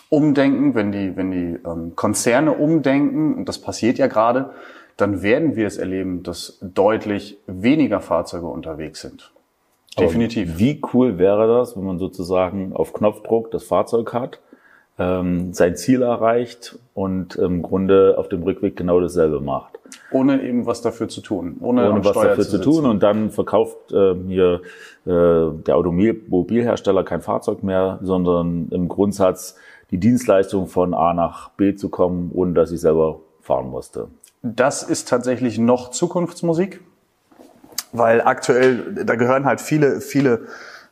umdenken, 0.09 0.75
wenn 0.75 0.91
die, 0.91 1.15
wenn 1.15 1.31
die 1.31 1.59
ähm, 1.65 1.95
Konzerne 1.95 2.53
umdenken, 2.53 3.35
und 3.35 3.49
das 3.49 3.59
passiert 3.59 3.97
ja 3.97 4.07
gerade, 4.07 4.51
dann 4.97 5.23
werden 5.23 5.55
wir 5.55 5.67
es 5.67 5.77
erleben, 5.77 6.23
dass 6.23 6.59
deutlich 6.61 7.37
weniger 7.47 7.99
Fahrzeuge 7.99 8.45
unterwegs 8.45 9.01
sind. 9.01 9.31
Definitiv. 9.97 10.49
Aber 10.49 10.59
wie 10.59 10.81
cool 10.93 11.17
wäre 11.17 11.47
das, 11.47 11.75
wenn 11.75 11.83
man 11.83 11.99
sozusagen 11.99 12.73
auf 12.73 12.93
Knopfdruck 12.93 13.51
das 13.51 13.63
Fahrzeug 13.63 14.13
hat, 14.13 14.39
ähm, 14.97 15.53
sein 15.53 15.75
Ziel 15.75 16.01
erreicht 16.01 16.77
und 16.93 17.35
im 17.35 17.61
Grunde 17.61 18.15
auf 18.17 18.29
dem 18.29 18.43
Rückweg 18.43 18.75
genau 18.75 18.99
dasselbe 18.99 19.39
macht? 19.39 19.79
Ohne 20.13 20.41
eben 20.43 20.65
was 20.65 20.81
dafür 20.81 21.09
zu 21.09 21.21
tun. 21.21 21.57
Ohne, 21.59 21.89
ohne 21.89 22.03
was 22.03 22.11
Steuer 22.11 22.29
dafür 22.29 22.43
zu, 22.43 22.57
zu 22.57 22.61
tun. 22.61 22.85
Und 22.85 23.03
dann 23.03 23.31
verkauft 23.31 23.91
äh, 23.91 24.13
mir 24.13 24.61
äh, 25.05 25.09
der 25.09 25.75
Automobilhersteller 25.75 27.03
kein 27.03 27.21
Fahrzeug 27.21 27.63
mehr, 27.63 27.99
sondern 28.01 28.69
im 28.69 28.87
Grundsatz 28.87 29.55
die 29.91 29.99
Dienstleistung 29.99 30.67
von 30.67 30.93
A 30.93 31.13
nach 31.13 31.49
B 31.49 31.75
zu 31.75 31.89
kommen, 31.89 32.31
ohne 32.33 32.53
dass 32.53 32.71
ich 32.71 32.81
selber 32.81 33.19
fahren 33.41 33.69
musste. 33.69 34.07
Das 34.41 34.83
ist 34.83 35.07
tatsächlich 35.07 35.57
noch 35.57 35.91
Zukunftsmusik, 35.91 36.81
weil 37.91 38.21
aktuell, 38.21 39.05
da 39.05 39.15
gehören 39.15 39.45
halt 39.45 39.61
viele, 39.61 40.01
viele 40.01 40.47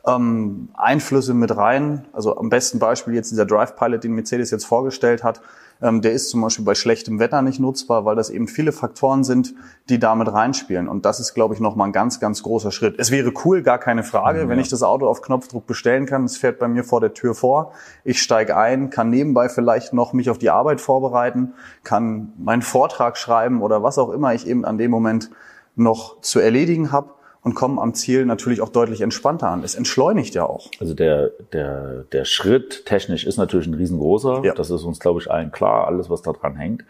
ähm, 0.08 0.70
Einflüsse 0.74 1.34
mit 1.34 1.56
rein. 1.56 2.06
Also 2.13 2.38
am 2.38 2.50
besten 2.50 2.80
Beispiel 2.80 3.13
jetzt 3.13 3.32
dieser 3.32 3.46
Drive 3.46 3.75
Pilot, 3.75 4.04
den 4.04 4.13
Mercedes 4.13 4.51
jetzt 4.51 4.66
vorgestellt 4.66 5.24
hat. 5.24 5.42
Ähm, 5.82 6.02
der 6.02 6.12
ist 6.12 6.30
zum 6.30 6.42
Beispiel 6.42 6.66
bei 6.66 6.76
schlechtem 6.76 7.20
Wetter 7.20 7.42
nicht 7.42 7.60
nutzbar, 7.60 8.06
weil 8.06 8.16
das 8.16 8.30
eben 8.30 8.48
viele 8.48 8.72
Faktoren 8.72 9.24
sind, 9.24 9.54
die 9.90 10.00
damit 10.00 10.32
reinspielen. 10.32 10.88
Und 10.88 11.06
das 11.06 11.20
ist, 11.20 11.34
glaube 11.34 11.54
ich, 11.54 11.60
nochmal 11.60 11.90
ein 11.90 11.94
ganz, 11.94 12.20
ganz 12.20 12.44
großer 12.44 12.72
Schritt. 12.72 12.96
Es 12.98 13.12
wäre 13.12 13.34
cool, 13.46 13.62
gar 13.64 13.80
keine 13.80 14.04
Frage, 14.04 14.46
mhm, 14.46 14.50
wenn 14.50 14.60
ich 14.60 14.70
das 14.70 14.84
Auto 14.84 15.08
auf 15.08 15.22
Knopfdruck 15.22 15.66
bestellen 15.66 16.06
kann. 16.06 16.26
Es 16.26 16.38
fährt 16.38 16.60
bei 16.60 16.68
mir 16.68 16.84
vor 16.84 17.02
der 17.02 17.14
Tür 17.14 17.34
vor. 17.34 17.74
Ich 18.04 18.22
steige 18.22 18.58
ein, 18.58 18.90
kann 18.90 19.10
nebenbei 19.10 19.50
vielleicht 19.50 19.94
noch 19.94 20.14
mich 20.14 20.30
auf 20.30 20.38
die 20.38 20.50
Arbeit 20.50 20.82
vorbereiten, 20.82 21.54
kann 21.84 22.34
meinen 22.38 22.62
Vortrag 22.62 23.18
schreiben 23.18 23.62
oder 23.62 23.84
was 23.84 23.98
auch 23.98 24.10
immer 24.12 24.34
ich 24.34 24.48
eben 24.48 24.66
an 24.66 24.78
dem 24.78 24.92
Moment 24.92 25.32
noch 25.76 26.22
zu 26.22 26.40
erledigen 26.40 26.92
habe 26.92 27.12
und 27.44 27.56
kommen 27.56 27.80
am 27.80 27.94
Ziel 27.94 28.26
natürlich 28.26 28.62
auch 28.62 28.70
deutlich 28.70 29.02
entspannter 29.02 29.50
an. 29.50 29.64
Es 29.64 29.76
entschleunigt 29.76 30.36
ja 30.36 30.46
auch. 30.46 30.70
Also 30.80 30.94
der, 30.94 31.32
der, 31.54 32.04
der 32.12 32.26
Schritt 32.26 32.86
technisch 32.86 33.26
ist 33.26 33.38
natürlich 33.38 33.68
ein 33.68 33.74
riesengroßer. 33.74 34.42
Ja. 34.44 34.54
Das 34.54 34.70
ist 34.70 34.84
uns, 34.84 35.00
glaube 35.00 35.22
ich, 35.22 35.32
allen 35.32 35.52
klar, 35.52 35.88
alles, 35.88 36.10
was 36.10 36.22
da 36.22 36.34
dran 36.34 36.56
hängt. 36.56 36.84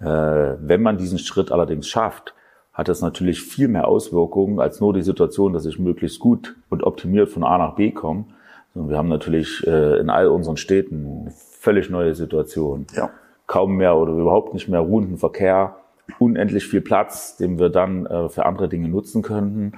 Äh, 0.00 0.04
wenn 0.04 0.82
man 0.82 0.98
diesen 0.98 1.18
Schritt 1.18 1.50
allerdings 1.50 1.88
schafft, 1.88 2.34
hat 2.72 2.86
das 2.86 3.00
natürlich 3.00 3.42
viel 3.42 3.66
mehr 3.66 3.88
Auswirkungen 3.88 4.60
als 4.60 4.80
nur 4.80 4.94
die 4.94 5.02
Situation, 5.02 5.52
dass 5.52 5.66
ich 5.66 5.80
möglichst 5.80 6.20
gut 6.20 6.54
und 6.68 6.84
optimiert 6.84 7.28
von 7.28 7.42
A 7.42 7.58
nach 7.58 7.74
B 7.74 7.90
komme. 7.90 8.26
Und 8.74 8.90
wir 8.90 8.96
haben 8.96 9.08
natürlich 9.08 9.66
äh, 9.66 9.98
in 9.98 10.10
all 10.10 10.28
unseren 10.28 10.56
Städten 10.56 11.22
eine 11.22 11.32
völlig 11.32 11.90
neue 11.90 12.14
Situation. 12.14 12.86
Ja. 12.94 13.10
Kaum 13.48 13.76
mehr 13.76 13.96
oder 13.96 14.12
überhaupt 14.12 14.54
nicht 14.54 14.68
mehr 14.68 14.78
ruhenden 14.78 15.18
Verkehr 15.18 15.77
unendlich 16.18 16.66
viel 16.66 16.80
Platz, 16.80 17.36
den 17.36 17.58
wir 17.58 17.68
dann 17.68 18.06
äh, 18.06 18.28
für 18.28 18.46
andere 18.46 18.68
Dinge 18.68 18.88
nutzen 18.88 19.22
könnten. 19.22 19.72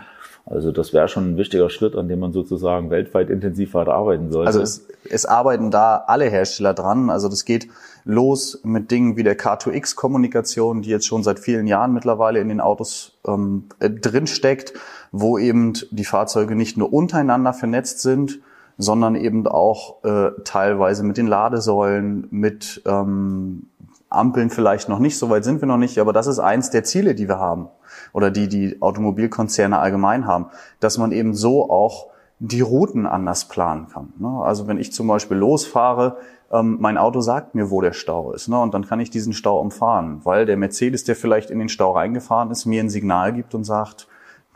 Also 0.47 0.73
das 0.73 0.93
wäre 0.93 1.09
schon 1.09 1.33
ein 1.33 1.37
wichtiger 1.37 1.71
Schritt, 1.71 1.95
an 1.95 2.09
dem 2.09 2.19
man 2.19 2.33
sozusagen 2.33 2.91
weltweit 2.91 3.31
intensiv 3.31 3.75
weiter 3.75 3.95
arbeiten 3.95 4.33
sollte. 4.33 4.49
Also 4.49 4.61
es, 4.63 4.87
es 5.09 5.27
arbeiten 5.27 5.71
da 5.71 6.05
alle 6.07 6.25
Hersteller 6.25 6.75
dran. 6.75 7.11
Also 7.11 7.29
das 7.29 7.45
geht 7.45 7.69
los 8.05 8.61
mit 8.65 8.91
Dingen 8.91 9.17
wie 9.17 9.23
der 9.23 9.39
K2X-Kommunikation, 9.39 10.83
die 10.83 10.91
jetzt 10.91 11.07
schon 11.07 11.23
seit 11.23 11.39
vielen 11.39 11.67
Jahren 11.67 11.93
mittlerweile 11.93 12.41
in 12.41 12.49
den 12.49 12.61
Autos 12.61 13.19
ähm, 13.27 13.65
äh, 13.79 13.91
drinsteckt, 13.91 14.73
wo 15.13 15.39
eben 15.39 15.75
die 15.91 16.05
Fahrzeuge 16.05 16.57
nicht 16.57 16.77
nur 16.77 16.93
untereinander 16.93 17.53
vernetzt 17.53 18.01
sind, 18.01 18.41
sondern 18.79 19.15
eben 19.15 19.47
auch 19.47 20.03
äh, 20.05 20.31
teilweise 20.45 21.05
mit 21.05 21.19
den 21.19 21.27
Ladesäulen, 21.27 22.27
mit 22.31 22.83
ähm, 22.87 23.69
Ampeln 24.11 24.51
vielleicht 24.51 24.89
noch 24.89 24.99
nicht, 24.99 25.19
so 25.19 25.31
weit 25.31 25.45
sind 25.45 25.63
wir 25.63 25.69
noch 25.69 25.77
nicht, 25.79 25.99
aber 25.99 26.13
das 26.13 26.27
ist 26.27 26.41
eins 26.41 26.71
der 26.71 26.85
Ziele, 26.85 27.15
die 27.15 27.29
wir 27.29 27.39
haben 27.39 27.69
oder 28.13 28.31
die 28.31 28.49
die 28.49 28.83
Automobilkonzerne 28.83 29.79
allgemein 29.79 30.27
haben, 30.27 30.47
dass 30.81 30.99
man 30.99 31.13
eben 31.13 31.35
so 31.35 31.71
auch 31.71 32.09
die 32.41 32.61
Routen 32.61 33.07
anders 33.07 33.47
planen 33.47 33.89
kann. 33.89 34.13
Ne? 34.19 34.43
Also 34.43 34.67
wenn 34.67 34.79
ich 34.79 34.93
zum 34.93 35.07
Beispiel 35.07 35.37
losfahre, 35.37 36.17
ähm, 36.51 36.79
mein 36.81 36.99
Auto 36.99 37.21
sagt 37.21 37.55
mir, 37.55 37.71
wo 37.71 37.81
der 37.81 37.93
Stau 37.93 38.33
ist, 38.33 38.49
ne? 38.49 38.59
und 38.59 38.75
dann 38.75 38.87
kann 38.87 38.99
ich 38.99 39.11
diesen 39.11 39.33
Stau 39.33 39.61
umfahren, 39.61 40.21
weil 40.25 40.47
der 40.47 40.57
Mercedes, 40.57 41.05
der 41.05 41.17
vielleicht 41.17 41.51
in 41.51 41.59
den 41.59 41.69
Stau 41.69 41.93
reingefahren 41.93 42.51
ist, 42.51 42.67
mir 42.67 42.83
ein 42.83 42.91
Signal 42.91 43.33
gibt 43.33 43.55
und 43.55 43.65
sagt, 43.65 44.09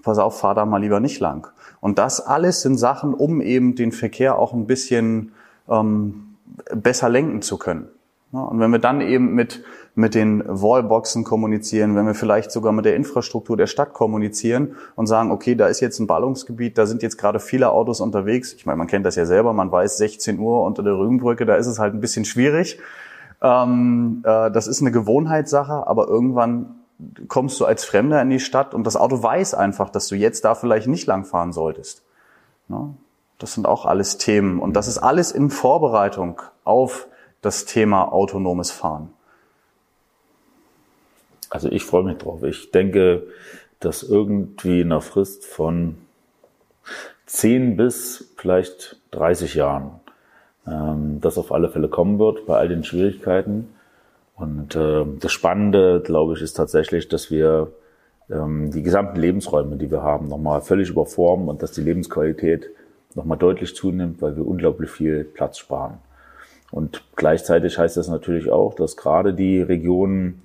pass 0.02 0.18
auf, 0.18 0.38
fahr 0.38 0.54
da 0.54 0.66
mal 0.66 0.80
lieber 0.80 0.99
nicht 0.99 1.20
lang. 1.20 1.49
Und 1.80 1.99
das 1.99 2.20
alles 2.20 2.62
sind 2.62 2.78
Sachen, 2.78 3.14
um 3.14 3.40
eben 3.40 3.75
den 3.75 3.92
Verkehr 3.92 4.38
auch 4.38 4.52
ein 4.52 4.66
bisschen 4.66 5.32
ähm, 5.68 6.37
besser 6.75 7.08
lenken 7.08 7.42
zu 7.42 7.58
können. 7.58 7.88
Und 8.42 8.58
wenn 8.58 8.70
wir 8.70 8.78
dann 8.78 9.00
eben 9.00 9.34
mit, 9.34 9.62
mit 9.94 10.14
den 10.14 10.42
Wallboxen 10.46 11.22
kommunizieren, 11.24 11.94
wenn 11.94 12.06
wir 12.06 12.14
vielleicht 12.14 12.50
sogar 12.50 12.72
mit 12.72 12.84
der 12.84 12.96
Infrastruktur 12.96 13.56
der 13.56 13.66
Stadt 13.66 13.92
kommunizieren 13.92 14.74
und 14.96 15.06
sagen, 15.06 15.30
okay, 15.30 15.54
da 15.54 15.68
ist 15.68 15.80
jetzt 15.80 16.00
ein 16.00 16.06
Ballungsgebiet, 16.06 16.76
da 16.76 16.86
sind 16.86 17.02
jetzt 17.02 17.16
gerade 17.16 17.38
viele 17.38 17.70
Autos 17.70 18.00
unterwegs. 18.00 18.52
Ich 18.54 18.66
meine, 18.66 18.76
man 18.76 18.88
kennt 18.88 19.06
das 19.06 19.14
ja 19.14 19.24
selber, 19.24 19.52
man 19.52 19.70
weiß 19.70 19.98
16 19.98 20.38
Uhr 20.38 20.62
unter 20.64 20.82
der 20.82 20.98
Rügenbrücke, 20.98 21.46
da 21.46 21.54
ist 21.54 21.66
es 21.66 21.78
halt 21.78 21.94
ein 21.94 22.00
bisschen 22.00 22.24
schwierig. 22.24 22.80
Ähm, 23.40 24.22
äh, 24.24 24.50
das 24.50 24.66
ist 24.66 24.80
eine 24.80 24.90
Gewohnheitssache, 24.90 25.86
aber 25.86 26.08
irgendwann 26.08 26.74
kommst 27.28 27.60
du 27.60 27.64
als 27.64 27.84
Fremder 27.84 28.20
in 28.22 28.30
die 28.30 28.40
Stadt 28.40 28.74
und 28.74 28.86
das 28.86 28.96
Auto 28.96 29.22
weiß 29.22 29.54
einfach, 29.54 29.90
dass 29.90 30.08
du 30.08 30.16
jetzt 30.16 30.44
da 30.44 30.54
vielleicht 30.54 30.88
nicht 30.88 31.06
langfahren 31.06 31.52
solltest. 31.52 32.02
Ja, 32.68 32.90
das 33.38 33.54
sind 33.54 33.66
auch 33.66 33.84
alles 33.84 34.18
Themen 34.18 34.58
und 34.58 34.74
das 34.74 34.88
ist 34.88 34.98
alles 34.98 35.30
in 35.32 35.50
Vorbereitung 35.50 36.40
auf 36.64 37.08
das 37.44 37.64
Thema 37.64 38.12
autonomes 38.12 38.70
Fahren? 38.70 39.10
Also 41.50 41.70
ich 41.70 41.84
freue 41.84 42.04
mich 42.04 42.18
drauf. 42.18 42.42
Ich 42.42 42.70
denke, 42.70 43.26
dass 43.80 44.02
irgendwie 44.02 44.80
in 44.80 44.90
einer 44.90 45.00
Frist 45.00 45.44
von 45.44 45.96
10 47.26 47.76
bis 47.76 48.32
vielleicht 48.36 48.96
30 49.12 49.54
Jahren 49.54 50.00
ähm, 50.66 51.20
das 51.20 51.38
auf 51.38 51.52
alle 51.52 51.68
Fälle 51.68 51.88
kommen 51.88 52.18
wird 52.18 52.46
bei 52.46 52.56
all 52.56 52.68
den 52.68 52.84
Schwierigkeiten. 52.84 53.68
Und 54.36 54.74
äh, 54.74 55.04
das 55.20 55.32
Spannende, 55.32 56.02
glaube 56.04 56.34
ich, 56.34 56.42
ist 56.42 56.54
tatsächlich, 56.54 57.08
dass 57.08 57.30
wir 57.30 57.72
ähm, 58.30 58.70
die 58.70 58.82
gesamten 58.82 59.20
Lebensräume, 59.20 59.76
die 59.76 59.90
wir 59.90 60.02
haben, 60.02 60.28
nochmal 60.28 60.60
völlig 60.60 60.88
überformen 60.90 61.48
und 61.48 61.62
dass 61.62 61.72
die 61.72 61.82
Lebensqualität 61.82 62.70
nochmal 63.14 63.38
deutlich 63.38 63.76
zunimmt, 63.76 64.20
weil 64.22 64.36
wir 64.36 64.46
unglaublich 64.46 64.90
viel 64.90 65.24
Platz 65.24 65.58
sparen. 65.58 65.98
Und 66.71 67.04
gleichzeitig 67.16 67.78
heißt 67.78 67.97
das 67.97 68.09
natürlich 68.09 68.50
auch, 68.50 68.75
dass 68.75 68.97
gerade 68.97 69.35
die 69.35 69.61
Regionen, 69.61 70.42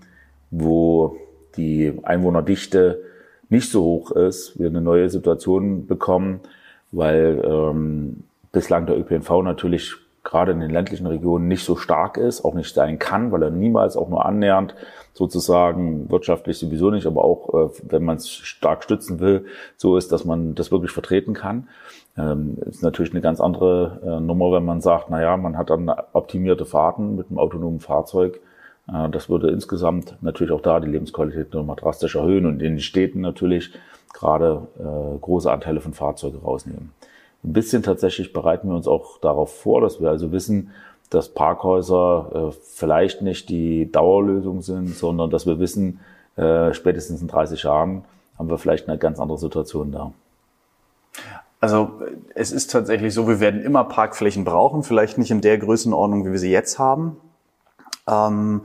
wo 0.52 1.18
die 1.56 1.94
Einwohnerdichte 2.04 3.02
nicht 3.50 3.72
so 3.72 3.84
hoch 3.84 4.12
ist, 4.12 4.60
wir 4.60 4.68
eine 4.68 4.82
neue 4.82 5.10
Situation 5.10 5.88
bekommen, 5.88 6.42
weil 6.92 7.42
ähm, 7.44 8.24
bislang 8.52 8.86
der 8.86 8.98
ÖPNV 8.98 9.44
natürlich 9.44 9.96
gerade 10.24 10.52
in 10.52 10.60
den 10.60 10.70
ländlichen 10.70 11.08
Regionen 11.08 11.48
nicht 11.48 11.64
so 11.64 11.76
stark 11.76 12.18
ist, 12.18 12.44
auch 12.44 12.54
nicht 12.54 12.74
sein 12.74 13.00
kann, 13.00 13.32
weil 13.32 13.44
er 13.44 13.50
niemals 13.50 13.98
auch 13.98 14.10
nur 14.10 14.26
annähernd 14.26 14.76
sozusagen 15.14 16.10
wirtschaftlich 16.10 16.58
sowieso 16.58 16.92
nicht, 16.92 17.06
aber 17.06 17.24
auch 17.24 17.54
äh, 17.54 17.70
wenn 17.84 18.04
man 18.04 18.18
es 18.18 18.30
stark 18.30 18.84
stützen 18.84 19.20
will, 19.20 19.46
so 19.76 19.98
ist, 19.98 20.12
dass 20.12 20.26
man 20.26 20.56
das 20.56 20.72
wirklich 20.72 20.92
vertreten 20.92 21.34
kann. 21.34 21.68
Ähm, 22.18 22.58
ist 22.66 22.84
natürlich 22.84 23.12
eine 23.12 23.22
ganz 23.22 23.40
andere 23.40 24.02
äh, 24.04 24.20
Nummer, 24.20 24.52
wenn 24.52 24.66
man 24.66 24.82
sagt, 24.82 25.10
na 25.10 25.22
ja, 25.22 25.38
man 25.38 25.58
hat 25.58 25.70
dann 25.70 25.90
optimierte 26.14 26.66
Fahrten 26.66 27.16
mit 27.16 27.30
einem 27.30 27.40
autonomen 27.40 27.80
Fahrzeug. 27.80 28.40
Äh, 28.88 29.10
das 29.10 29.30
würde 29.30 29.50
insgesamt 29.50 30.18
natürlich 30.22 30.52
auch 30.52 30.62
da 30.62 30.80
die 30.80 30.90
Lebensqualität 30.90 31.54
nochmal 31.54 31.76
drastisch 31.76 32.16
erhöhen 32.16 32.46
und 32.46 32.62
in 32.62 32.76
den 32.76 32.80
Städten 32.80 33.22
natürlich 33.22 33.74
gerade 34.14 34.68
äh, 34.80 35.20
große 35.20 35.52
Anteile 35.52 35.82
von 35.82 35.94
Fahrzeugen 35.94 36.40
rausnehmen. 36.40 36.92
Ein 37.44 37.54
bisschen 37.54 37.84
tatsächlich 37.84 38.34
bereiten 38.34 38.70
wir 38.70 38.76
uns 38.76 38.88
auch 38.88 39.20
darauf 39.20 39.54
vor, 39.62 39.82
dass 39.82 40.02
wir 40.02 40.10
also 40.10 40.32
wissen, 40.32 40.72
dass 41.10 41.30
Parkhäuser 41.30 42.52
äh, 42.52 42.58
vielleicht 42.74 43.22
nicht 43.22 43.50
die 43.50 43.92
Dauerlösung 43.92 44.62
sind, 44.62 44.96
sondern 44.96 45.30
dass 45.30 45.46
wir 45.46 45.60
wissen, 45.60 46.00
äh, 46.36 46.74
spätestens 46.74 47.22
in 47.22 47.28
30 47.28 47.64
Jahren 47.64 48.04
haben 48.38 48.50
wir 48.50 48.58
vielleicht 48.58 48.88
eine 48.88 48.98
ganz 48.98 49.20
andere 49.20 49.38
Situation 49.38 49.92
da. 49.92 50.12
Also 51.62 52.02
es 52.36 52.52
ist 52.52 52.72
tatsächlich 52.72 53.14
so, 53.14 53.28
wir 53.28 53.40
werden 53.40 53.62
immer 53.62 53.84
Parkflächen 53.84 54.46
brauchen, 54.46 54.84
vielleicht 54.84 55.18
nicht 55.18 55.32
in 55.32 55.42
der 55.42 55.58
Größenordnung, 55.58 56.26
wie 56.26 56.32
wir 56.32 56.40
sie 56.40 56.52
jetzt 56.52 56.80
haben. 56.80 57.18
Ähm, 58.08 58.62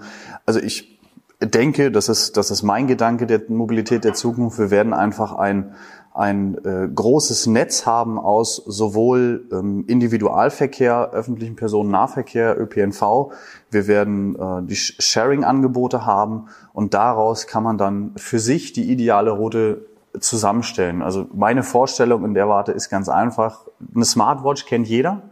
also 0.47 0.61
ich 0.61 1.01
denke, 1.41 1.91
das 1.91 2.09
ist, 2.09 2.37
das 2.37 2.51
ist 2.51 2.63
mein 2.63 2.87
Gedanke 2.87 3.27
der 3.27 3.43
Mobilität 3.49 4.05
der 4.05 4.15
Zukunft. 4.15 4.59
Wir 4.59 4.71
werden 4.71 4.93
einfach 4.93 5.33
ein, 5.33 5.75
ein 6.15 6.65
äh, 6.65 6.89
großes 6.95 7.49
Netz 7.49 7.87
haben 7.87 8.21
aus 8.21 8.57
sowohl 8.57 9.49
ähm, 9.53 9.85
Individualverkehr, 9.89 11.11
öffentlichen 11.13 11.57
Personennahverkehr, 11.57 12.59
ÖPNV. 12.59 13.33
Wir 13.73 13.89
werden 13.89 14.37
äh, 14.37 14.63
die 14.63 14.77
Sharing-Angebote 14.77 16.07
haben 16.07 16.47
und 16.73 16.95
daraus 16.95 17.49
kann 17.49 17.65
man 17.65 17.79
dann 17.79 18.13
für 18.17 18.39
sich 18.39 18.73
die 18.73 18.91
ideale 18.93 19.33
Route 19.33 19.87
zusammenstellen. 20.21 21.03
Also 21.03 21.27
meine 21.35 21.65
Vorstellung 21.65 22.25
in 22.25 22.35
der 22.35 22.49
Warte 22.49 22.71
ist 22.71 22.91
ganz 22.91 23.09
einfach. 23.09 23.67
Eine 23.93 24.05
Smartwatch 24.05 24.67
kennt 24.67 24.87
jeder. 24.87 25.23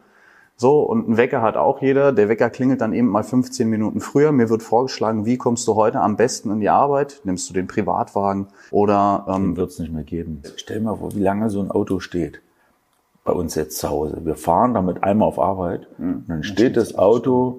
So, 0.62 0.78
und 0.78 1.08
ein 1.08 1.16
Wecker 1.16 1.42
hat 1.42 1.56
auch 1.56 1.82
jeder. 1.82 2.12
Der 2.12 2.28
Wecker 2.28 2.48
klingelt 2.48 2.82
dann 2.82 2.92
eben 2.92 3.08
mal 3.08 3.24
15 3.24 3.68
Minuten 3.68 3.98
früher. 3.98 4.30
Mir 4.30 4.48
wird 4.48 4.62
vorgeschlagen, 4.62 5.26
wie 5.26 5.36
kommst 5.36 5.66
du 5.66 5.74
heute 5.74 6.00
am 6.00 6.16
besten 6.16 6.52
in 6.52 6.60
die 6.60 6.68
Arbeit? 6.68 7.20
Nimmst 7.24 7.50
du 7.50 7.52
den 7.52 7.66
Privatwagen 7.66 8.46
oder... 8.70 9.26
Ähm, 9.28 9.42
den 9.42 9.56
wird 9.56 9.70
es 9.70 9.80
nicht 9.80 9.92
mehr 9.92 10.04
geben. 10.04 10.40
Stell 10.54 10.78
dir 10.78 10.84
mal 10.84 10.94
vor, 10.94 11.16
wie 11.16 11.20
lange 11.20 11.50
so 11.50 11.58
ein 11.58 11.72
Auto 11.72 11.98
steht. 11.98 12.42
Bei 13.24 13.32
uns 13.32 13.56
jetzt 13.56 13.76
zu 13.78 13.90
Hause. 13.90 14.18
Wir 14.22 14.36
fahren 14.36 14.72
damit 14.72 15.02
einmal 15.02 15.26
auf 15.26 15.40
Arbeit 15.40 15.88
mhm. 15.98 16.12
und 16.12 16.24
dann 16.28 16.42
steht 16.44 16.76
das 16.76 16.96
Auto 16.96 17.58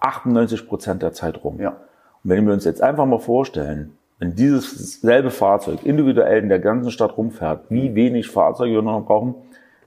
98 0.00 0.66
Prozent 0.66 1.02
der 1.02 1.12
Zeit 1.12 1.44
rum. 1.44 1.60
Ja. 1.60 1.72
Und 1.72 2.30
wenn 2.30 2.46
wir 2.46 2.54
uns 2.54 2.64
jetzt 2.64 2.80
einfach 2.80 3.04
mal 3.04 3.18
vorstellen, 3.18 3.98
wenn 4.18 4.34
dieses 4.34 5.02
selbe 5.02 5.30
Fahrzeug 5.30 5.84
individuell 5.84 6.42
in 6.42 6.48
der 6.48 6.60
ganzen 6.60 6.90
Stadt 6.90 7.18
rumfährt, 7.18 7.66
wie 7.68 7.94
wenig 7.94 8.30
Fahrzeuge 8.30 8.76
wir 8.76 8.80
noch 8.80 9.04
brauchen, 9.04 9.34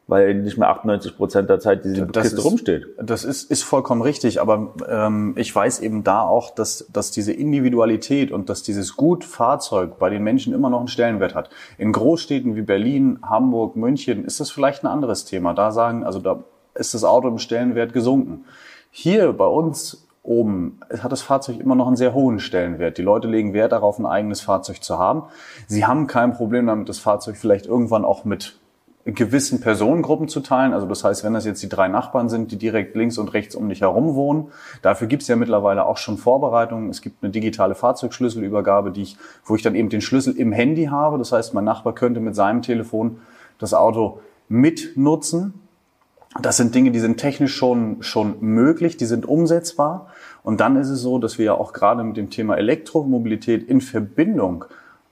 weil 0.07 0.35
nicht 0.35 0.57
mehr 0.57 0.69
98 0.69 1.17
Prozent 1.17 1.49
der 1.49 1.59
Zeit 1.59 1.83
diese 1.83 2.07
das 2.07 2.23
Kiste 2.23 2.37
ist, 2.37 2.45
rumsteht. 2.45 2.85
Das 3.01 3.25
ist, 3.25 3.51
ist 3.51 3.63
vollkommen 3.63 4.01
richtig, 4.01 4.39
aber 4.39 4.73
ähm, 4.89 5.33
ich 5.35 5.53
weiß 5.53 5.81
eben 5.81 6.05
da 6.05 6.21
auch, 6.21 6.55
dass, 6.55 6.87
dass 6.91 7.11
diese 7.11 7.33
Individualität 7.33 8.31
und 8.31 8.49
dass 8.49 8.63
dieses 8.63 8.95
Gut 8.95 9.25
Fahrzeug 9.25 9.99
bei 9.99 10.09
den 10.09 10.23
Menschen 10.23 10.53
immer 10.53 10.69
noch 10.69 10.79
einen 10.79 10.87
Stellenwert 10.87 11.35
hat. 11.35 11.49
In 11.77 11.91
Großstädten 11.91 12.55
wie 12.55 12.61
Berlin, 12.61 13.19
Hamburg, 13.21 13.75
München 13.75 14.23
ist 14.23 14.39
das 14.39 14.49
vielleicht 14.49 14.83
ein 14.83 14.87
anderes 14.87 15.25
Thema. 15.25 15.53
Da 15.53 15.71
sagen, 15.71 16.05
also 16.05 16.19
da 16.19 16.43
ist 16.73 16.93
das 16.93 17.03
Auto 17.03 17.27
im 17.27 17.37
Stellenwert 17.37 17.91
gesunken. 17.91 18.45
Hier 18.91 19.33
bei 19.33 19.47
uns 19.47 20.07
oben 20.23 20.79
hat 21.01 21.11
das 21.11 21.21
Fahrzeug 21.21 21.59
immer 21.59 21.75
noch 21.75 21.87
einen 21.87 21.95
sehr 21.97 22.13
hohen 22.13 22.39
Stellenwert. 22.39 22.97
Die 22.97 23.01
Leute 23.01 23.27
legen 23.27 23.53
Wert 23.53 23.73
darauf, 23.73 23.99
ein 23.99 24.05
eigenes 24.05 24.41
Fahrzeug 24.41 24.83
zu 24.83 24.97
haben. 24.97 25.23
Sie 25.67 25.85
haben 25.85 26.07
kein 26.07 26.33
Problem 26.33 26.67
damit, 26.67 26.87
das 26.87 26.99
Fahrzeug 26.99 27.37
vielleicht 27.37 27.65
irgendwann 27.65 28.05
auch 28.05 28.25
mit 28.25 28.59
gewissen 29.13 29.61
Personengruppen 29.61 30.27
zu 30.27 30.41
teilen. 30.41 30.73
Also 30.73 30.85
das 30.85 31.03
heißt, 31.03 31.23
wenn 31.23 31.33
das 31.33 31.45
jetzt 31.45 31.63
die 31.63 31.69
drei 31.69 31.87
Nachbarn 31.87 32.29
sind, 32.29 32.51
die 32.51 32.57
direkt 32.57 32.95
links 32.95 33.17
und 33.17 33.33
rechts 33.33 33.55
um 33.55 33.69
dich 33.69 33.81
herum 33.81 34.15
wohnen, 34.15 34.51
dafür 34.81 35.07
gibt 35.07 35.21
es 35.21 35.27
ja 35.27 35.35
mittlerweile 35.35 35.85
auch 35.85 35.97
schon 35.97 36.17
Vorbereitungen. 36.17 36.89
Es 36.89 37.01
gibt 37.01 37.23
eine 37.23 37.31
digitale 37.31 37.75
Fahrzeugschlüsselübergabe, 37.75 38.91
die 38.91 39.03
ich, 39.03 39.17
wo 39.45 39.55
ich 39.55 39.61
dann 39.61 39.75
eben 39.75 39.89
den 39.89 40.01
Schlüssel 40.01 40.35
im 40.37 40.51
Handy 40.51 40.85
habe. 40.85 41.17
Das 41.17 41.31
heißt, 41.31 41.53
mein 41.53 41.63
Nachbar 41.63 41.95
könnte 41.95 42.19
mit 42.19 42.35
seinem 42.35 42.61
Telefon 42.61 43.19
das 43.59 43.73
Auto 43.73 44.19
mitnutzen. 44.49 45.53
Das 46.41 46.57
sind 46.57 46.75
Dinge, 46.75 46.91
die 46.91 46.99
sind 46.99 47.17
technisch 47.17 47.55
schon, 47.55 48.03
schon 48.03 48.35
möglich, 48.41 48.97
die 48.97 49.05
sind 49.05 49.25
umsetzbar. 49.25 50.07
Und 50.43 50.59
dann 50.59 50.75
ist 50.75 50.89
es 50.89 51.01
so, 51.01 51.17
dass 51.17 51.37
wir 51.37 51.45
ja 51.45 51.53
auch 51.53 51.73
gerade 51.73 52.03
mit 52.03 52.17
dem 52.17 52.29
Thema 52.29 52.57
Elektromobilität 52.57 53.67
in 53.67 53.81
Verbindung 53.81 54.65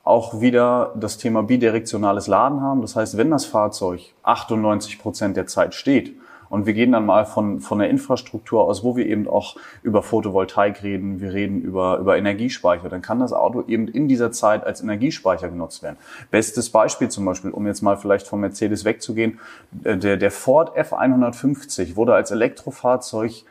auch 0.06 0.40
wieder 0.40 0.94
das 0.96 1.18
Thema 1.18 1.44
bidirektionales 1.44 2.28
Laden 2.28 2.62
haben. 2.62 2.82
Das 2.82 2.96
heißt, 2.96 3.18
wenn 3.18 3.32
das 3.32 3.46
Fahrzeug 3.46 4.14
98 4.24 5.00
Prozent 5.00 5.36
der 5.36 5.48
Zeit 5.48 5.74
steht 5.74 6.16
und 6.48 6.68
wir 6.68 6.74
gehen 6.74 6.92
dann 6.92 7.08
mal 7.08 7.26
von, 7.26 7.60
von 7.60 7.80
der 7.80 7.90
Infrastruktur 7.90 8.64
aus, 8.64 8.84
wo 8.84 8.96
wir 8.96 9.08
eben 9.08 9.28
auch 9.28 9.56
über 9.82 10.04
Photovoltaik 10.04 10.84
reden, 10.84 11.20
wir 11.20 11.34
reden 11.34 11.60
über, 11.60 11.98
über 11.98 12.18
Energiespeicher, 12.18 12.88
dann 12.88 13.02
kann 13.02 13.20
das 13.20 13.34
Auto 13.34 13.64
eben 13.68 13.88
in 13.88 14.08
dieser 14.08 14.32
Zeit 14.32 14.64
als 14.64 14.80
Energiespeicher 14.80 15.50
genutzt 15.50 15.82
werden. 15.82 15.98
Bestes 16.30 16.70
Beispiel 16.70 17.10
zum 17.10 17.26
Beispiel, 17.26 17.50
um 17.50 17.66
jetzt 17.66 17.82
mal 17.82 17.98
vielleicht 17.98 18.28
vom 18.28 18.42
Mercedes 18.42 18.86
wegzugehen, 18.86 19.40
äh, 19.84 19.98
der, 19.98 20.18
der 20.18 20.32
Ford 20.32 20.78
F150 20.78 21.96
wurde 21.96 22.14
als 22.14 22.30
Elektrofahrzeug 22.30 23.44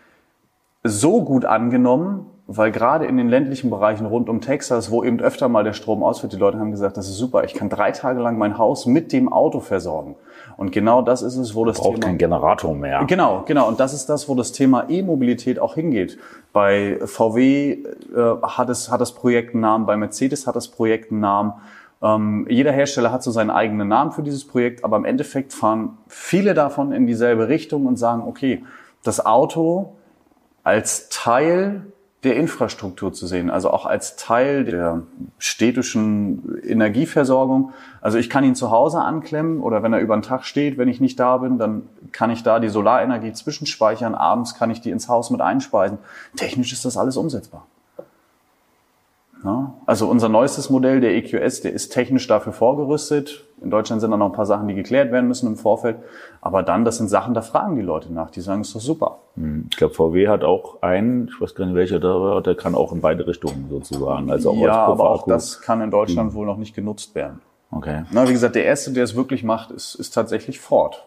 so 0.84 1.24
gut 1.24 1.46
angenommen, 1.46 2.26
weil 2.46 2.70
gerade 2.72 3.06
in 3.06 3.16
den 3.16 3.28
ländlichen 3.28 3.70
Bereichen 3.70 4.04
rund 4.04 4.28
um 4.28 4.40
Texas, 4.42 4.90
wo 4.90 5.02
eben 5.02 5.18
öfter 5.20 5.48
mal 5.48 5.64
der 5.64 5.72
Strom 5.72 6.02
ausfällt, 6.02 6.34
die 6.34 6.36
Leute 6.36 6.58
haben 6.58 6.70
gesagt, 6.70 6.96
das 6.96 7.08
ist 7.08 7.16
super, 7.16 7.44
ich 7.44 7.54
kann 7.54 7.70
drei 7.70 7.90
Tage 7.90 8.20
lang 8.20 8.36
mein 8.36 8.58
Haus 8.58 8.84
mit 8.84 9.12
dem 9.12 9.32
Auto 9.32 9.60
versorgen. 9.60 10.16
Und 10.56 10.70
genau 10.70 11.00
das 11.00 11.22
ist 11.22 11.36
es, 11.36 11.54
wo 11.54 11.64
das 11.64 11.78
Braucht 11.78 11.94
Thema... 11.94 12.06
kein 12.06 12.18
Generator 12.18 12.74
mehr. 12.74 13.04
Genau, 13.06 13.44
genau. 13.46 13.66
Und 13.66 13.80
das 13.80 13.94
ist 13.94 14.08
das, 14.08 14.28
wo 14.28 14.34
das 14.34 14.52
Thema 14.52 14.88
E-Mobilität 14.88 15.58
auch 15.58 15.74
hingeht. 15.74 16.18
Bei 16.52 16.98
VW 17.04 17.72
äh, 17.72 17.78
hat, 18.42 18.68
es, 18.68 18.90
hat 18.90 19.00
das 19.00 19.12
Projekt 19.12 19.54
einen 19.54 19.62
Namen, 19.62 19.86
bei 19.86 19.96
Mercedes 19.96 20.46
hat 20.46 20.54
das 20.54 20.68
Projekt 20.68 21.10
einen 21.10 21.20
Namen. 21.20 21.54
Ähm, 22.02 22.46
jeder 22.50 22.72
Hersteller 22.72 23.10
hat 23.10 23.22
so 23.22 23.30
seinen 23.30 23.50
eigenen 23.50 23.88
Namen 23.88 24.12
für 24.12 24.22
dieses 24.22 24.46
Projekt, 24.46 24.84
aber 24.84 24.98
im 24.98 25.06
Endeffekt 25.06 25.54
fahren 25.54 25.96
viele 26.08 26.52
davon 26.52 26.92
in 26.92 27.06
dieselbe 27.06 27.48
Richtung 27.48 27.86
und 27.86 27.96
sagen, 27.96 28.22
okay, 28.26 28.62
das 29.02 29.24
Auto 29.24 29.94
als 30.62 31.08
Teil 31.08 31.86
der 32.24 32.36
Infrastruktur 32.36 33.12
zu 33.12 33.26
sehen, 33.26 33.50
also 33.50 33.70
auch 33.70 33.86
als 33.86 34.16
Teil 34.16 34.64
der 34.64 35.02
städtischen 35.38 36.58
Energieversorgung. 36.62 37.72
Also 38.00 38.18
ich 38.18 38.30
kann 38.30 38.44
ihn 38.44 38.54
zu 38.54 38.70
Hause 38.70 39.00
anklemmen 39.00 39.60
oder 39.60 39.82
wenn 39.82 39.92
er 39.92 40.00
über 40.00 40.16
den 40.16 40.22
Tag 40.22 40.44
steht, 40.44 40.78
wenn 40.78 40.88
ich 40.88 41.00
nicht 41.00 41.20
da 41.20 41.36
bin, 41.36 41.58
dann 41.58 41.82
kann 42.12 42.30
ich 42.30 42.42
da 42.42 42.60
die 42.60 42.68
Solarenergie 42.68 43.32
zwischenspeichern. 43.32 44.14
Abends 44.14 44.54
kann 44.54 44.70
ich 44.70 44.80
die 44.80 44.90
ins 44.90 45.08
Haus 45.08 45.30
mit 45.30 45.40
einspeisen. 45.40 45.98
Technisch 46.36 46.72
ist 46.72 46.84
das 46.84 46.96
alles 46.96 47.16
umsetzbar. 47.16 47.66
Ja, 49.44 49.74
also 49.84 50.08
unser 50.08 50.30
neuestes 50.30 50.70
Modell, 50.70 51.00
der 51.00 51.14
EQS, 51.14 51.60
der 51.60 51.72
ist 51.72 51.90
technisch 51.90 52.26
dafür 52.26 52.54
vorgerüstet. 52.54 53.44
In 53.62 53.70
Deutschland 53.70 54.00
sind 54.00 54.10
da 54.10 54.16
noch 54.16 54.26
ein 54.26 54.32
paar 54.32 54.46
Sachen, 54.46 54.68
die 54.68 54.74
geklärt 54.74 55.12
werden 55.12 55.28
müssen 55.28 55.46
im 55.46 55.56
Vorfeld. 55.56 55.98
Aber 56.40 56.62
dann, 56.62 56.86
das 56.86 56.96
sind 56.96 57.08
Sachen, 57.08 57.34
da 57.34 57.42
fragen 57.42 57.76
die 57.76 57.82
Leute 57.82 58.12
nach. 58.12 58.30
Die 58.30 58.40
sagen, 58.40 58.62
ist 58.62 58.74
doch 58.74 58.80
super. 58.80 59.18
Hm, 59.36 59.66
ich 59.70 59.76
glaube, 59.76 59.92
VW 59.92 60.28
hat 60.28 60.44
auch 60.44 60.82
einen, 60.82 61.28
ich 61.28 61.40
weiß 61.40 61.54
gar 61.54 61.66
nicht 61.66 61.74
welcher 61.74 62.00
da 62.00 62.08
war, 62.08 62.42
der 62.42 62.54
kann 62.54 62.74
auch 62.74 62.92
in 62.92 63.02
beide 63.02 63.26
Richtungen 63.26 63.66
sozusagen. 63.68 64.30
Also 64.30 64.52
auch 64.52 64.56
ja, 64.56 64.86
aber 64.86 65.10
auch 65.10 65.26
das 65.26 65.60
kann 65.60 65.82
in 65.82 65.90
Deutschland 65.90 66.30
hm. 66.30 66.36
wohl 66.36 66.46
noch 66.46 66.56
nicht 66.56 66.74
genutzt 66.74 67.14
werden. 67.14 67.40
Okay. 67.70 68.04
Na, 68.12 68.26
wie 68.26 68.32
gesagt, 68.32 68.54
der 68.54 68.64
erste, 68.64 68.92
der 68.92 69.04
es 69.04 69.14
wirklich 69.14 69.44
macht, 69.44 69.70
ist, 69.72 69.94
ist 69.94 70.14
tatsächlich 70.14 70.60
Ford 70.60 71.06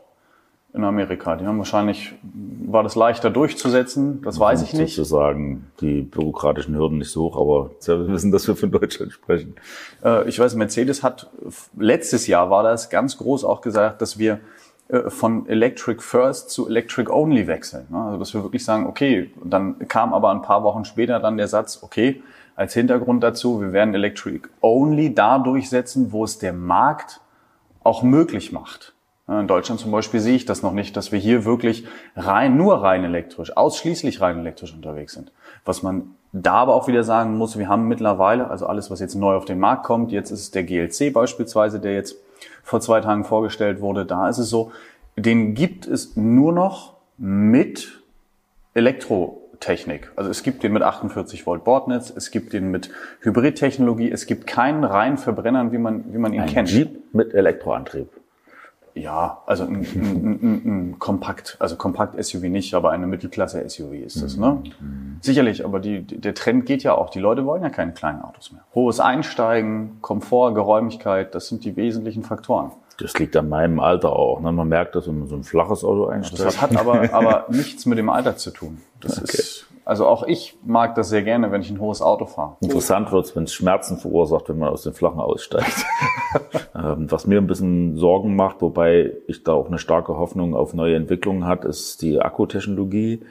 in 0.78 0.84
Amerika. 0.84 1.36
Die 1.36 1.46
haben 1.46 1.58
wahrscheinlich, 1.58 2.14
war 2.24 2.84
das 2.84 2.96
leichter 2.96 3.30
durchzusetzen, 3.30 4.22
das 4.22 4.40
weiß 4.40 4.62
ich 4.62 4.74
nicht. 4.74 4.96
Sozusagen 4.96 5.68
die 5.82 6.02
bürokratischen 6.02 6.76
Hürden 6.76 7.00
nicht 7.00 7.12
so 7.12 7.24
hoch, 7.24 7.38
aber 7.38 7.72
wir 7.86 8.14
wissen, 8.14 8.32
dass 8.32 8.48
wir 8.48 8.56
von 8.56 8.72
Deutschland 8.72 9.12
sprechen. 9.12 9.56
Äh, 10.04 10.28
ich 10.30 10.40
weiß, 10.40 10.56
Mercedes 10.56 11.04
hat, 11.04 11.30
letztes 11.78 12.28
Jahr 12.28 12.50
war 12.50 12.64
das 12.64 12.90
ganz 12.90 13.18
groß 13.18 13.44
auch 13.44 13.62
gesagt, 13.62 14.02
dass 14.02 14.18
wir 14.18 14.40
äh, 14.90 15.10
von 15.10 15.48
Electric 15.48 16.02
First 16.02 16.50
zu 16.52 16.70
Electric 16.70 17.12
Only 17.12 17.48
wechseln. 17.48 17.88
Ne? 17.90 18.00
Also 18.00 18.20
dass 18.20 18.34
wir 18.34 18.44
wirklich 18.44 18.64
sagen, 18.64 18.86
okay, 18.88 19.32
dann 19.44 19.88
kam 19.88 20.14
aber 20.14 20.32
ein 20.32 20.42
paar 20.42 20.64
Wochen 20.64 20.86
später 20.86 21.20
dann 21.20 21.38
der 21.38 21.48
Satz, 21.48 21.80
okay, 21.82 22.22
als 22.56 22.74
Hintergrund 22.74 23.24
dazu, 23.24 23.62
wir 23.62 23.72
werden 23.72 23.94
Electric 23.94 24.48
Only 24.62 25.14
da 25.14 25.38
durchsetzen, 25.40 26.12
wo 26.12 26.24
es 26.24 26.40
der 26.40 26.54
Markt 26.54 27.22
auch 27.84 28.02
möglich 28.02 28.52
macht. 28.52 28.94
In 29.30 29.48
Deutschland 29.48 29.82
zum 29.82 29.92
Beispiel 29.92 30.22
sehe 30.22 30.36
ich 30.36 30.46
das 30.46 30.64
noch 30.64 30.72
nicht, 30.72 30.96
dass 30.96 31.12
wir 31.12 31.20
hier 31.20 31.44
wirklich 31.44 31.86
rein, 32.16 32.56
nur 32.56 32.82
rein 32.82 33.04
elektrisch, 33.04 33.56
ausschließlich 33.58 34.22
rein 34.22 34.40
elektrisch 34.40 34.74
unterwegs 34.74 35.14
sind. 35.14 35.34
Was 35.66 35.84
man 35.84 36.16
da 36.32 36.54
aber 36.54 36.76
auch 36.76 36.88
wieder 36.88 37.04
sagen 37.04 37.38
muss, 37.38 37.58
wir 37.58 37.68
haben 37.68 37.90
mittlerweile, 37.90 38.50
also 38.50 38.68
alles, 38.68 38.90
was 38.90 39.02
jetzt 39.02 39.16
neu 39.16 39.36
auf 39.36 39.44
den 39.44 39.60
Markt 39.60 39.84
kommt, 39.84 40.14
jetzt 40.14 40.32
ist 40.32 40.40
es 40.40 40.52
der 40.52 40.64
GLC 40.64 41.12
beispielsweise, 41.12 41.82
der 41.82 41.94
jetzt 41.94 42.16
vor 42.64 42.80
zwei 42.80 43.02
Tagen 43.02 43.26
vorgestellt 43.26 43.82
wurde, 43.82 44.06
da 44.06 44.30
ist 44.30 44.38
es 44.38 44.50
so, 44.50 44.72
den 45.18 45.56
gibt 45.56 45.88
es 45.88 46.16
nur 46.16 46.54
noch 46.54 46.96
mit 47.18 48.02
Elektrotechnik. 48.76 50.12
Also 50.16 50.30
es 50.30 50.42
gibt 50.42 50.64
den 50.64 50.72
mit 50.72 50.84
48 50.84 51.46
Volt 51.46 51.66
Bordnetz, 51.66 52.14
es 52.16 52.32
gibt 52.32 52.54
den 52.54 52.72
mit 52.72 52.92
Hybridtechnologie, 53.22 54.10
es 54.10 54.26
gibt 54.26 54.48
keinen 54.48 54.86
reinen 54.86 55.18
Verbrenner, 55.18 55.72
wie 55.74 55.80
man, 55.80 56.14
wie 56.14 56.18
man 56.18 56.32
ihn 56.32 56.42
Ein 56.42 56.50
kennt. 56.50 56.72
Jeep 56.72 57.14
mit 57.14 57.34
Elektroantrieb. 57.34 58.10
Ja, 58.98 59.42
also 59.46 59.64
ein, 59.64 59.76
ein, 59.76 60.40
ein, 60.42 60.62
ein 60.66 61.00
Kompakt, 61.00 61.58
also 61.60 61.76
Kompakt-SUV 61.76 62.44
nicht, 62.44 62.74
aber 62.74 62.92
eine 62.92 63.08
Mittelklasse-SUV 63.08 63.94
ist 63.94 64.22
das, 64.22 64.38
ne? 64.38 64.64
Mhm. 64.80 65.18
Sicherlich, 65.22 65.64
aber 65.64 65.80
die, 65.80 66.04
der 66.04 66.34
Trend 66.34 66.66
geht 66.66 66.84
ja 66.84 66.96
auch. 66.96 67.10
Die 67.10 67.20
Leute 67.20 67.46
wollen 67.46 67.64
ja 67.64 67.70
keine 67.70 67.94
kleinen 67.94 68.22
Autos 68.22 68.52
mehr. 68.52 68.64
Hohes 68.74 69.00
Einsteigen, 69.00 69.98
Komfort, 70.02 70.54
Geräumigkeit, 70.54 71.36
das 71.36 71.48
sind 71.48 71.64
die 71.64 71.76
wesentlichen 71.76 72.24
Faktoren. 72.24 72.72
Das 73.00 73.14
liegt 73.20 73.36
an 73.36 73.48
meinem 73.48 73.80
Alter 73.80 74.12
auch. 74.14 74.42
Ne? 74.42 74.52
Man 74.52 74.68
merkt, 74.68 74.96
dass 74.96 75.06
man 75.06 75.28
so 75.28 75.36
ein 75.36 75.44
flaches 75.44 75.84
Auto 75.84 76.08
einsteigt. 76.08 76.44
Das 76.44 76.62
hat 76.62 76.76
aber, 76.76 77.14
aber 77.14 77.46
nichts 77.50 77.86
mit 77.86 78.00
dem 78.00 78.10
Alter 78.10 78.38
zu 78.38 78.50
tun. 78.50 78.82
Das 79.02 79.22
okay. 79.22 79.38
ist 79.38 79.67
also 79.88 80.06
auch 80.06 80.24
ich 80.24 80.58
mag 80.66 80.96
das 80.96 81.08
sehr 81.08 81.24
gerne, 81.24 81.50
wenn 81.52 81.62
ich 81.62 81.72
ein 81.72 81.80
hohes 81.80 82.02
Auto 82.02 82.26
fahre. 82.26 82.58
Interessant 82.60 83.10
wird's, 83.14 83.36
wenn 83.38 83.44
es 83.44 83.54
Schmerzen 83.54 83.98
verursacht, 83.98 84.50
wenn 84.50 84.58
man 84.58 84.68
aus 84.70 84.84
den 84.84 84.94
Flachen 84.94 85.20
aussteigt. 85.20 85.86
Ähm, 86.76 87.10
was 87.10 87.26
mir 87.26 87.40
ein 87.40 87.48
bisschen 87.48 87.96
Sorgen 87.96 88.36
macht, 88.36 88.62
wobei 88.62 89.14
ich 89.28 89.44
da 89.44 89.54
auch 89.54 89.68
eine 89.68 89.80
starke 89.80 90.18
Hoffnung 90.18 90.56
auf 90.56 90.74
neue 90.74 90.96
Entwicklungen 90.96 91.46
hat, 91.46 91.66
ist 91.66 92.02
die 92.04 92.22
Akkutechnologie 92.22 93.22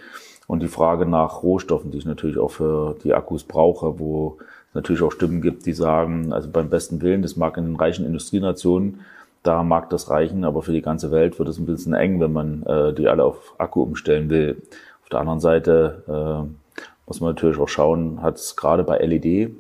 und 0.47 0.62
die 0.62 0.69
Frage 0.69 1.07
nach 1.07 1.42
Rohstoffen, 1.42 1.92
die 1.92 1.99
ich 1.99 2.07
natürlich 2.07 2.38
auch 2.38 2.51
für 2.51 2.97
die 3.05 3.14
Akkus 3.14 3.45
brauche, 3.45 4.01
wo 4.01 4.38
es 4.71 4.75
natürlich 4.75 5.03
auch 5.03 5.12
Stimmen 5.12 5.42
gibt, 5.42 5.66
die 5.66 5.75
sagen, 5.75 6.33
also 6.33 6.51
beim 6.51 6.71
besten 6.71 7.03
Willen, 7.03 7.23
das 7.23 7.37
mag 7.37 7.57
in 7.59 7.66
den 7.66 7.77
reichen 7.77 8.07
Industrienationen, 8.07 9.01
da 9.42 9.62
mag 9.62 9.90
das 9.90 10.11
reichen, 10.11 10.45
aber 10.45 10.62
für 10.62 10.73
die 10.73 10.83
ganze 10.83 11.12
Welt 11.12 11.38
wird 11.38 11.49
es 11.49 11.59
ein 11.59 11.66
bisschen 11.66 11.95
eng, 11.95 12.19
wenn 12.19 12.33
man 12.33 12.62
äh, 12.64 12.95
die 12.95 13.07
alle 13.07 13.25
auf 13.25 13.55
Akku 13.59 13.83
umstellen 13.83 14.29
will. 14.31 14.62
Auf 15.07 15.11
der 15.11 15.21
anderen 15.21 15.38
Seite 15.38 16.03
äh, 16.09 16.75
muss 17.07 17.21
man 17.21 17.31
natürlich 17.31 17.61
auch 17.61 17.69
schauen, 17.69 18.21
hat 18.23 18.38
es 18.38 18.57
gerade 18.57 18.83
bei 18.83 18.99
LED 18.99 19.53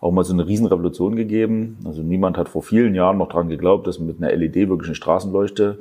auch 0.00 0.10
mal 0.10 0.24
so 0.24 0.32
eine 0.32 0.44
Riesenrevolution 0.44 1.14
gegeben. 1.14 1.78
Also 1.84 2.02
niemand 2.02 2.36
hat 2.36 2.48
vor 2.48 2.64
vielen 2.64 2.96
Jahren 2.96 3.16
noch 3.16 3.28
dran 3.28 3.48
geglaubt, 3.48 3.86
dass 3.86 4.00
man 4.00 4.08
mit 4.08 4.20
einer 4.20 4.34
LED 4.34 4.68
wirklich 4.68 4.88
eine 4.88 4.96
Straßenleuchte 4.96 5.78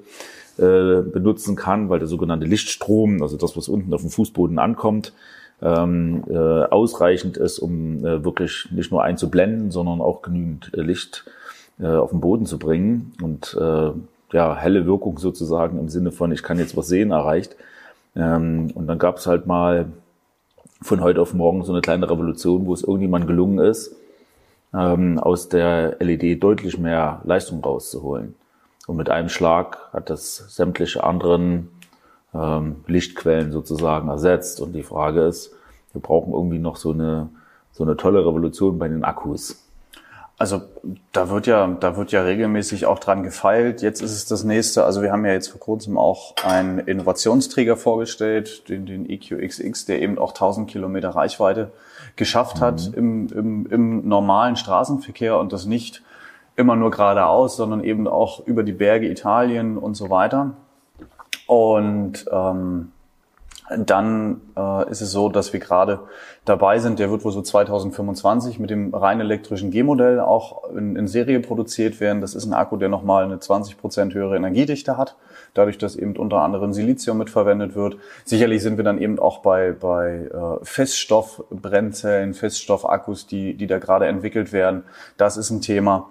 äh, 0.59 1.01
benutzen 1.01 1.55
kann, 1.55 1.89
weil 1.89 1.97
der 1.97 2.07
sogenannte 2.07 2.45
Lichtstrom, 2.45 3.23
also 3.23 3.37
das, 3.37 3.57
was 3.57 3.69
unten 3.69 3.91
auf 3.91 4.01
dem 4.01 4.11
Fußboden 4.11 4.59
ankommt, 4.59 5.13
ähm, 5.63 6.23
äh, 6.29 6.35
ausreichend 6.35 7.37
ist, 7.37 7.57
um 7.57 8.05
äh, 8.05 8.23
wirklich 8.23 8.67
nicht 8.69 8.91
nur 8.91 9.01
einzublenden, 9.01 9.71
sondern 9.71 9.99
auch 9.99 10.21
genügend 10.21 10.71
äh, 10.75 10.81
Licht 10.81 11.25
äh, 11.79 11.87
auf 11.87 12.11
den 12.11 12.21
Boden 12.21 12.45
zu 12.45 12.59
bringen 12.59 13.13
und 13.23 13.57
äh, 13.59 13.89
ja 14.31 14.55
helle 14.55 14.85
Wirkung 14.85 15.17
sozusagen 15.17 15.79
im 15.79 15.89
Sinne 15.89 16.11
von 16.11 16.31
ich 16.31 16.43
kann 16.43 16.59
jetzt 16.59 16.77
was 16.77 16.87
sehen 16.87 17.09
erreicht. 17.09 17.55
Ähm, 18.17 18.71
und 18.73 18.87
dann 18.87 18.97
gab 18.97 19.17
es 19.17 19.27
halt 19.27 19.45
mal 19.45 19.85
von 20.81 21.01
heute 21.01 21.21
auf 21.21 21.33
morgen 21.33 21.63
so 21.63 21.71
eine 21.71 21.81
kleine 21.81 22.09
Revolution, 22.09 22.65
wo 22.65 22.73
es 22.73 22.83
irgendjemand 22.83 23.27
gelungen 23.27 23.59
ist, 23.59 23.95
ähm, 24.73 25.19
aus 25.19 25.49
der 25.49 25.97
LED 25.99 26.43
deutlich 26.43 26.77
mehr 26.77 27.21
Leistung 27.23 27.63
rauszuholen. 27.63 28.35
Und 28.87 28.97
mit 28.97 29.09
einem 29.09 29.29
Schlag 29.29 29.91
hat 29.93 30.09
das 30.09 30.55
sämtliche 30.55 31.03
anderen 31.03 31.69
ähm, 32.33 32.77
Lichtquellen 32.87 33.51
sozusagen 33.51 34.09
ersetzt. 34.09 34.61
Und 34.61 34.73
die 34.73 34.83
Frage 34.83 35.21
ist, 35.21 35.53
wir 35.93 36.01
brauchen 36.01 36.33
irgendwie 36.33 36.59
noch 36.59 36.77
so 36.77 36.91
eine, 36.91 37.29
so 37.71 37.83
eine 37.83 37.97
tolle 37.97 38.25
Revolution 38.25 38.79
bei 38.79 38.87
den 38.87 39.03
Akkus. 39.03 39.66
Also 40.39 40.61
da 41.13 41.29
wird 41.29 41.47
ja, 41.47 41.67
da 41.67 41.97
wird 41.97 42.11
ja 42.11 42.21
regelmäßig 42.21 42.85
auch 42.85 42.99
dran 42.99 43.23
gefeilt. 43.23 43.81
Jetzt 43.81 44.01
ist 44.01 44.11
es 44.11 44.27
das 44.27 44.43
nächste. 44.43 44.83
Also 44.83 45.01
wir 45.01 45.11
haben 45.11 45.25
ja 45.25 45.33
jetzt 45.33 45.47
vor 45.47 45.59
kurzem 45.59 45.97
auch 45.97 46.35
einen 46.43 46.77
Innovationsträger 46.77 47.75
vorgestellt, 47.75 48.69
den, 48.69 48.85
den 48.85 49.09
EQXX, 49.09 49.85
der 49.85 49.99
eben 49.99 50.19
auch 50.19 50.29
1000 50.29 50.69
Kilometer 50.69 51.09
Reichweite 51.09 51.71
geschafft 52.15 52.61
hat 52.61 52.91
mhm. 52.91 52.93
im, 52.93 53.27
im, 53.33 53.65
im 53.65 54.07
normalen 54.07 54.55
Straßenverkehr 54.55 55.39
und 55.39 55.53
das 55.53 55.65
nicht 55.65 56.03
immer 56.55 56.75
nur 56.75 56.91
geradeaus, 56.91 57.55
sondern 57.55 57.83
eben 57.83 58.07
auch 58.07 58.45
über 58.45 58.61
die 58.61 58.73
Berge 58.73 59.09
Italien 59.09 59.77
und 59.77 59.95
so 59.95 60.11
weiter. 60.11 60.53
Und 61.47 62.25
ähm, 62.31 62.91
dann 63.75 64.41
äh, 64.55 64.89
ist 64.89 65.01
es 65.01 65.11
so, 65.11 65.29
dass 65.29 65.51
wir 65.51 65.59
gerade 65.59 65.99
dabei 66.45 66.79
sind, 66.79 66.99
der 66.99 67.11
wird 67.11 67.25
wohl 67.25 67.31
so 67.31 67.41
2025 67.41 68.59
mit 68.59 68.69
dem 68.69 68.93
rein 68.93 69.19
elektrischen 69.19 69.71
G-Modell 69.71 70.21
auch 70.21 70.69
in, 70.71 70.95
in, 70.95 71.07
Serie 71.07 71.41
produziert 71.41 71.99
werden. 71.99 72.21
Das 72.21 72.33
ist 72.33 72.45
ein 72.45 72.53
Akku, 72.53 72.77
der 72.77 72.87
nochmal 72.87 73.25
eine 73.25 73.39
20 73.39 73.77
Prozent 73.77 74.13
höhere 74.13 74.37
Energiedichte 74.37 74.97
hat, 74.97 75.17
dadurch, 75.53 75.77
dass 75.77 75.97
eben 75.97 76.15
unter 76.15 76.41
anderem 76.41 76.71
Silizium 76.71 77.17
mitverwendet 77.17 77.75
wird. 77.75 77.97
Sicherlich 78.23 78.61
sind 78.61 78.77
wir 78.77 78.85
dann 78.85 78.99
eben 78.99 79.19
auch 79.19 79.39
bei, 79.39 79.73
bei 79.73 80.29
äh, 80.33 80.63
Feststoffbrennzellen, 80.63 82.33
Feststoffakkus, 82.33 83.27
die, 83.27 83.55
die 83.55 83.67
da 83.67 83.79
gerade 83.79 84.07
entwickelt 84.07 84.53
werden. 84.53 84.83
Das 85.17 85.35
ist 85.35 85.49
ein 85.49 85.61
Thema. 85.61 86.09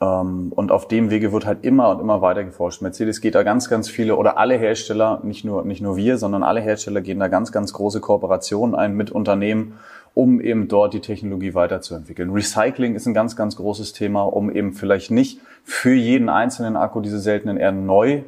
Ähm, 0.00 0.52
und 0.54 0.72
auf 0.72 0.88
dem 0.88 1.10
Wege 1.10 1.32
wird 1.32 1.46
halt 1.46 1.64
immer 1.64 1.90
und 1.90 2.00
immer 2.00 2.22
weiter 2.22 2.42
geforscht. 2.44 2.82
Mercedes 2.82 3.20
geht 3.20 3.34
da 3.34 3.42
ganz, 3.42 3.68
ganz 3.68 3.88
viele 3.88 4.16
oder 4.16 4.38
alle 4.38 4.56
Hersteller, 4.56 5.20
nicht 5.22 5.44
nur, 5.44 5.64
nicht 5.64 5.82
nur 5.82 5.96
wir, 5.96 6.16
sondern 6.18 6.42
alle 6.42 6.60
Hersteller 6.60 7.00
gehen 7.02 7.20
da 7.20 7.28
ganz, 7.28 7.52
ganz 7.52 7.72
große 7.72 8.00
Kooperationen 8.00 8.74
ein 8.74 8.94
mit 8.94 9.10
Unternehmen, 9.10 9.78
um 10.14 10.40
eben 10.40 10.68
dort 10.68 10.94
die 10.94 11.00
Technologie 11.00 11.54
weiterzuentwickeln. 11.54 12.30
Recycling 12.30 12.94
ist 12.94 13.06
ein 13.06 13.14
ganz, 13.14 13.36
ganz 13.36 13.56
großes 13.56 13.92
Thema, 13.92 14.22
um 14.22 14.50
eben 14.50 14.72
vielleicht 14.72 15.10
nicht 15.10 15.40
für 15.64 15.94
jeden 15.94 16.28
einzelnen 16.28 16.76
Akku 16.76 17.00
diese 17.00 17.20
seltenen 17.20 17.58
Erden 17.58 17.86
neu 17.86 18.22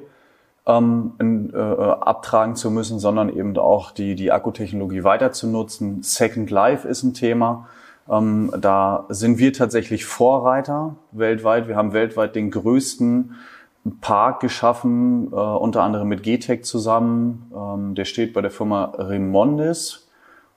ähm, 0.67 1.13
in, 1.19 1.53
äh, 1.55 1.57
abtragen 1.57 2.55
zu 2.55 2.71
müssen, 2.71 2.99
sondern 2.99 3.31
eben 3.31 3.57
auch 3.57 3.91
die, 3.91 4.15
die 4.15 4.31
Akkutechnologie 4.31 5.05
weiter 5.05 5.33
zu 5.33 5.49
nutzen. 5.49 6.03
Second 6.03 6.51
Life 6.51 6.87
ist 6.87 7.03
ein 7.03 7.15
Thema. 7.15 7.67
Ähm, 8.09 8.53
da 8.59 9.07
sind 9.09 9.39
wir 9.39 9.53
tatsächlich 9.53 10.05
Vorreiter 10.05 10.97
weltweit. 11.13 11.69
Wir 11.69 11.77
haben 11.77 11.93
weltweit 11.93 12.35
den 12.35 12.51
größten 12.51 13.35
Park 14.01 14.41
geschaffen, 14.41 15.33
äh, 15.33 15.37
unter 15.37 15.83
anderem 15.83 16.09
mit 16.09 16.23
GTEC 16.23 16.65
zusammen. 16.65 17.51
Ähm, 17.55 17.95
der 17.95 18.05
steht 18.05 18.33
bei 18.33 18.41
der 18.41 18.51
Firma 18.51 18.93
Remondis 18.97 20.09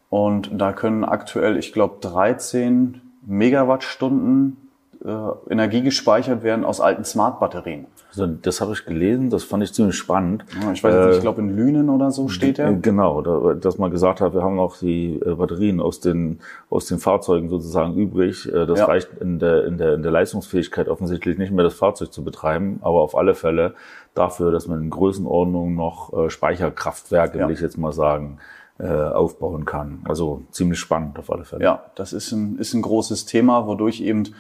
und 0.09 0.49
da 0.53 0.73
können 0.73 1.03
aktuell, 1.03 1.57
ich 1.57 1.73
glaube, 1.73 1.97
13 2.01 3.01
Megawattstunden 3.25 4.57
äh, 5.05 5.51
Energie 5.51 5.83
gespeichert 5.83 6.41
werden 6.41 6.65
aus 6.65 6.81
alten 6.81 7.03
Smart-Batterien. 7.03 7.85
Also 8.09 8.25
das 8.25 8.59
habe 8.59 8.73
ich 8.73 8.85
gelesen, 8.85 9.29
das 9.29 9.43
fand 9.43 9.61
ich 9.61 9.71
ziemlich 9.71 9.95
spannend. 9.95 10.45
Ja, 10.59 10.71
ich 10.71 10.83
weiß 10.83 10.95
nicht, 10.95 11.11
ich 11.11 11.17
äh, 11.17 11.21
glaube 11.21 11.41
in 11.41 11.55
Lünen 11.55 11.89
oder 11.89 12.09
so 12.09 12.27
steht 12.27 12.57
er. 12.57 12.73
Genau, 12.73 13.21
da, 13.21 13.53
dass 13.53 13.77
man 13.77 13.91
gesagt 13.91 14.19
hat, 14.19 14.33
wir 14.33 14.41
haben 14.41 14.55
noch 14.55 14.77
die 14.77 15.19
äh, 15.23 15.35
Batterien 15.35 15.79
aus 15.79 15.99
den 15.99 16.39
aus 16.71 16.87
den 16.87 16.97
Fahrzeugen 16.97 17.49
sozusagen 17.49 17.93
übrig. 17.93 18.51
Äh, 18.51 18.65
das 18.65 18.79
ja. 18.79 18.85
reicht 18.85 19.09
in 19.19 19.37
der, 19.37 19.65
in, 19.65 19.77
der, 19.77 19.93
in 19.93 20.01
der 20.01 20.11
Leistungsfähigkeit 20.11 20.87
offensichtlich 20.87 21.37
nicht 21.37 21.51
mehr, 21.51 21.63
das 21.63 21.75
Fahrzeug 21.75 22.11
zu 22.11 22.23
betreiben, 22.23 22.79
aber 22.81 23.01
auf 23.01 23.15
alle 23.15 23.35
Fälle 23.35 23.75
dafür, 24.15 24.51
dass 24.51 24.67
man 24.67 24.81
in 24.81 24.89
Größenordnung 24.89 25.75
noch 25.75 26.29
Speicherkraftwerke, 26.29 27.37
ja. 27.37 27.47
will 27.47 27.53
ich 27.53 27.61
jetzt 27.61 27.77
mal 27.77 27.91
sagen, 27.91 28.39
aufbauen 28.77 29.65
kann. 29.65 29.99
Also 30.05 30.43
ziemlich 30.51 30.79
spannend 30.79 31.19
auf 31.19 31.31
alle 31.31 31.45
Fälle. 31.45 31.63
Ja, 31.63 31.83
das 31.95 32.13
ist 32.13 32.31
ein, 32.31 32.57
ist 32.57 32.73
ein 32.73 32.81
großes 32.81 33.25
Thema, 33.25 33.67
wodurch 33.67 34.01
eben 34.01 34.33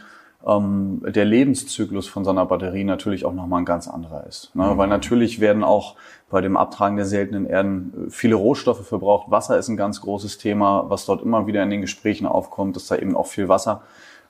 ähm, 0.47 1.01
der 1.07 1.25
Lebenszyklus 1.25 2.07
von 2.07 2.23
so 2.23 2.29
einer 2.29 2.45
Batterie 2.45 2.83
natürlich 2.83 3.25
auch 3.25 3.33
nochmal 3.33 3.61
ein 3.61 3.65
ganz 3.65 3.87
anderer 3.87 4.25
ist. 4.27 4.55
Ne? 4.55 4.63
Mhm. 4.63 4.77
Weil 4.77 4.87
natürlich 4.87 5.39
werden 5.39 5.63
auch 5.63 5.95
bei 6.29 6.41
dem 6.41 6.57
Abtragen 6.57 6.97
der 6.97 7.05
seltenen 7.05 7.45
Erden 7.45 8.07
äh, 8.07 8.09
viele 8.11 8.35
Rohstoffe 8.35 8.87
verbraucht. 8.87 9.31
Wasser 9.31 9.57
ist 9.57 9.67
ein 9.67 9.77
ganz 9.77 10.01
großes 10.01 10.37
Thema, 10.37 10.85
was 10.87 11.05
dort 11.05 11.23
immer 11.23 11.47
wieder 11.47 11.63
in 11.63 11.69
den 11.69 11.81
Gesprächen 11.81 12.27
aufkommt, 12.27 12.75
dass 12.75 12.87
da 12.87 12.95
eben 12.95 13.15
auch 13.15 13.27
viel 13.27 13.49
Wasser 13.49 13.81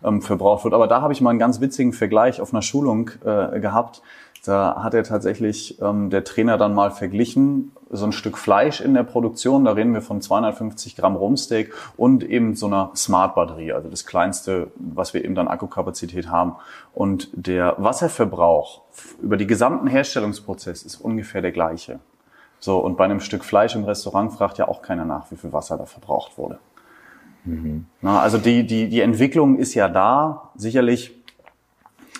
ähm, 0.03 0.21
verbraucht 0.21 0.63
wird. 0.63 0.73
Aber 0.73 0.87
da 0.87 1.01
habe 1.01 1.13
ich 1.13 1.21
mal 1.21 1.31
einen 1.31 1.39
ganz 1.39 1.59
witzigen 1.59 1.93
Vergleich 1.93 2.39
auf 2.39 2.53
einer 2.53 2.61
Schulung 2.61 3.11
äh, 3.25 3.59
gehabt. 3.59 4.01
Da 4.45 4.83
hat 4.83 4.93
er 4.93 5.03
tatsächlich 5.03 5.81
ähm, 5.81 6.09
der 6.09 6.23
Trainer 6.23 6.57
dann 6.57 6.73
mal 6.73 6.91
verglichen, 6.91 7.71
so 7.95 8.05
ein 8.05 8.11
Stück 8.11 8.37
Fleisch 8.37 8.81
in 8.81 8.93
der 8.93 9.03
Produktion, 9.03 9.65
da 9.65 9.71
reden 9.71 9.93
wir 9.93 10.01
von 10.01 10.21
250 10.21 10.95
Gramm 10.95 11.15
Rumsteak 11.15 11.73
und 11.97 12.23
eben 12.23 12.55
so 12.55 12.67
einer 12.67 12.91
Smart-Batterie, 12.95 13.73
also 13.73 13.89
das 13.89 14.05
kleinste, 14.05 14.71
was 14.75 15.13
wir 15.13 15.23
eben 15.23 15.35
dann 15.35 15.47
Akkukapazität 15.47 16.29
haben. 16.29 16.55
Und 16.93 17.29
der 17.33 17.75
Wasserverbrauch 17.77 18.81
über 19.21 19.37
die 19.37 19.47
gesamten 19.47 19.87
Herstellungsprozess 19.87 20.83
ist 20.83 20.97
ungefähr 20.97 21.41
der 21.41 21.51
gleiche. 21.51 21.99
So, 22.59 22.79
und 22.79 22.97
bei 22.97 23.05
einem 23.05 23.19
Stück 23.19 23.43
Fleisch 23.43 23.75
im 23.75 23.83
Restaurant 23.83 24.33
fragt 24.33 24.57
ja 24.57 24.67
auch 24.67 24.81
keiner 24.81 25.05
nach, 25.05 25.29
wie 25.31 25.35
viel 25.35 25.53
Wasser 25.53 25.77
da 25.77 25.85
verbraucht 25.85 26.37
wurde. 26.37 26.57
Mhm. 27.43 27.85
Na, 28.01 28.19
also 28.21 28.37
die, 28.37 28.65
die, 28.65 28.89
die 28.89 29.01
Entwicklung 29.01 29.57
ist 29.57 29.73
ja 29.75 29.87
da. 29.87 30.49
Sicherlich 30.55 31.14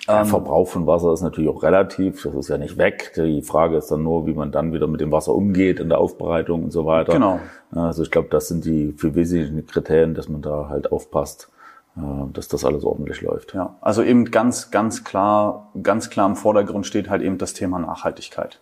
der 0.08 0.22
ähm, 0.22 0.26
Verbrauch 0.26 0.68
von 0.68 0.86
Wasser 0.86 1.14
ist 1.14 1.22
natürlich 1.22 1.50
auch 1.50 1.64
relativ, 1.64 2.22
das 2.24 2.36
ist 2.36 2.50
ja 2.50 2.58
nicht 2.58 2.78
weg. 2.78 3.14
Die 3.16 3.42
Frage 3.42 3.78
ist 3.78 3.90
dann 3.92 4.04
nur, 4.04 4.28
wie 4.28 4.34
man 4.34 4.52
dann 4.52 4.74
wieder 4.74 4.88
mit 4.88 5.02
dem 5.02 5.12
Wasser 5.12 5.34
umgeht 5.34 5.80
in 5.80 5.90
der 5.90 5.98
Aufbereitung 5.98 6.66
und 6.66 6.72
so 6.72 6.86
weiter. 6.86 7.14
Genau. 7.14 7.40
Also 7.72 8.04
ich 8.04 8.12
glaube, 8.12 8.28
das 8.30 8.48
sind 8.48 8.66
die 8.66 8.94
viel 8.94 9.16
wesentlichen 9.16 9.66
Kriterien, 9.66 10.14
dass 10.14 10.30
man 10.30 10.42
da 10.42 10.68
halt 10.70 10.92
aufpasst, 10.92 11.50
äh, 11.98 12.02
dass 12.34 12.48
das 12.48 12.64
alles 12.64 12.84
ordentlich 12.84 13.22
läuft. 13.22 13.54
Ja, 13.54 13.76
also 13.82 14.04
eben 14.04 14.26
ganz, 14.32 14.70
ganz 14.70 15.04
klar, 15.04 15.72
ganz 15.82 16.10
klar 16.10 16.28
im 16.28 16.36
Vordergrund 16.36 16.86
steht 16.86 17.10
halt 17.10 17.22
eben 17.22 17.38
das 17.38 17.54
Thema 17.54 17.80
Nachhaltigkeit. 17.80 18.60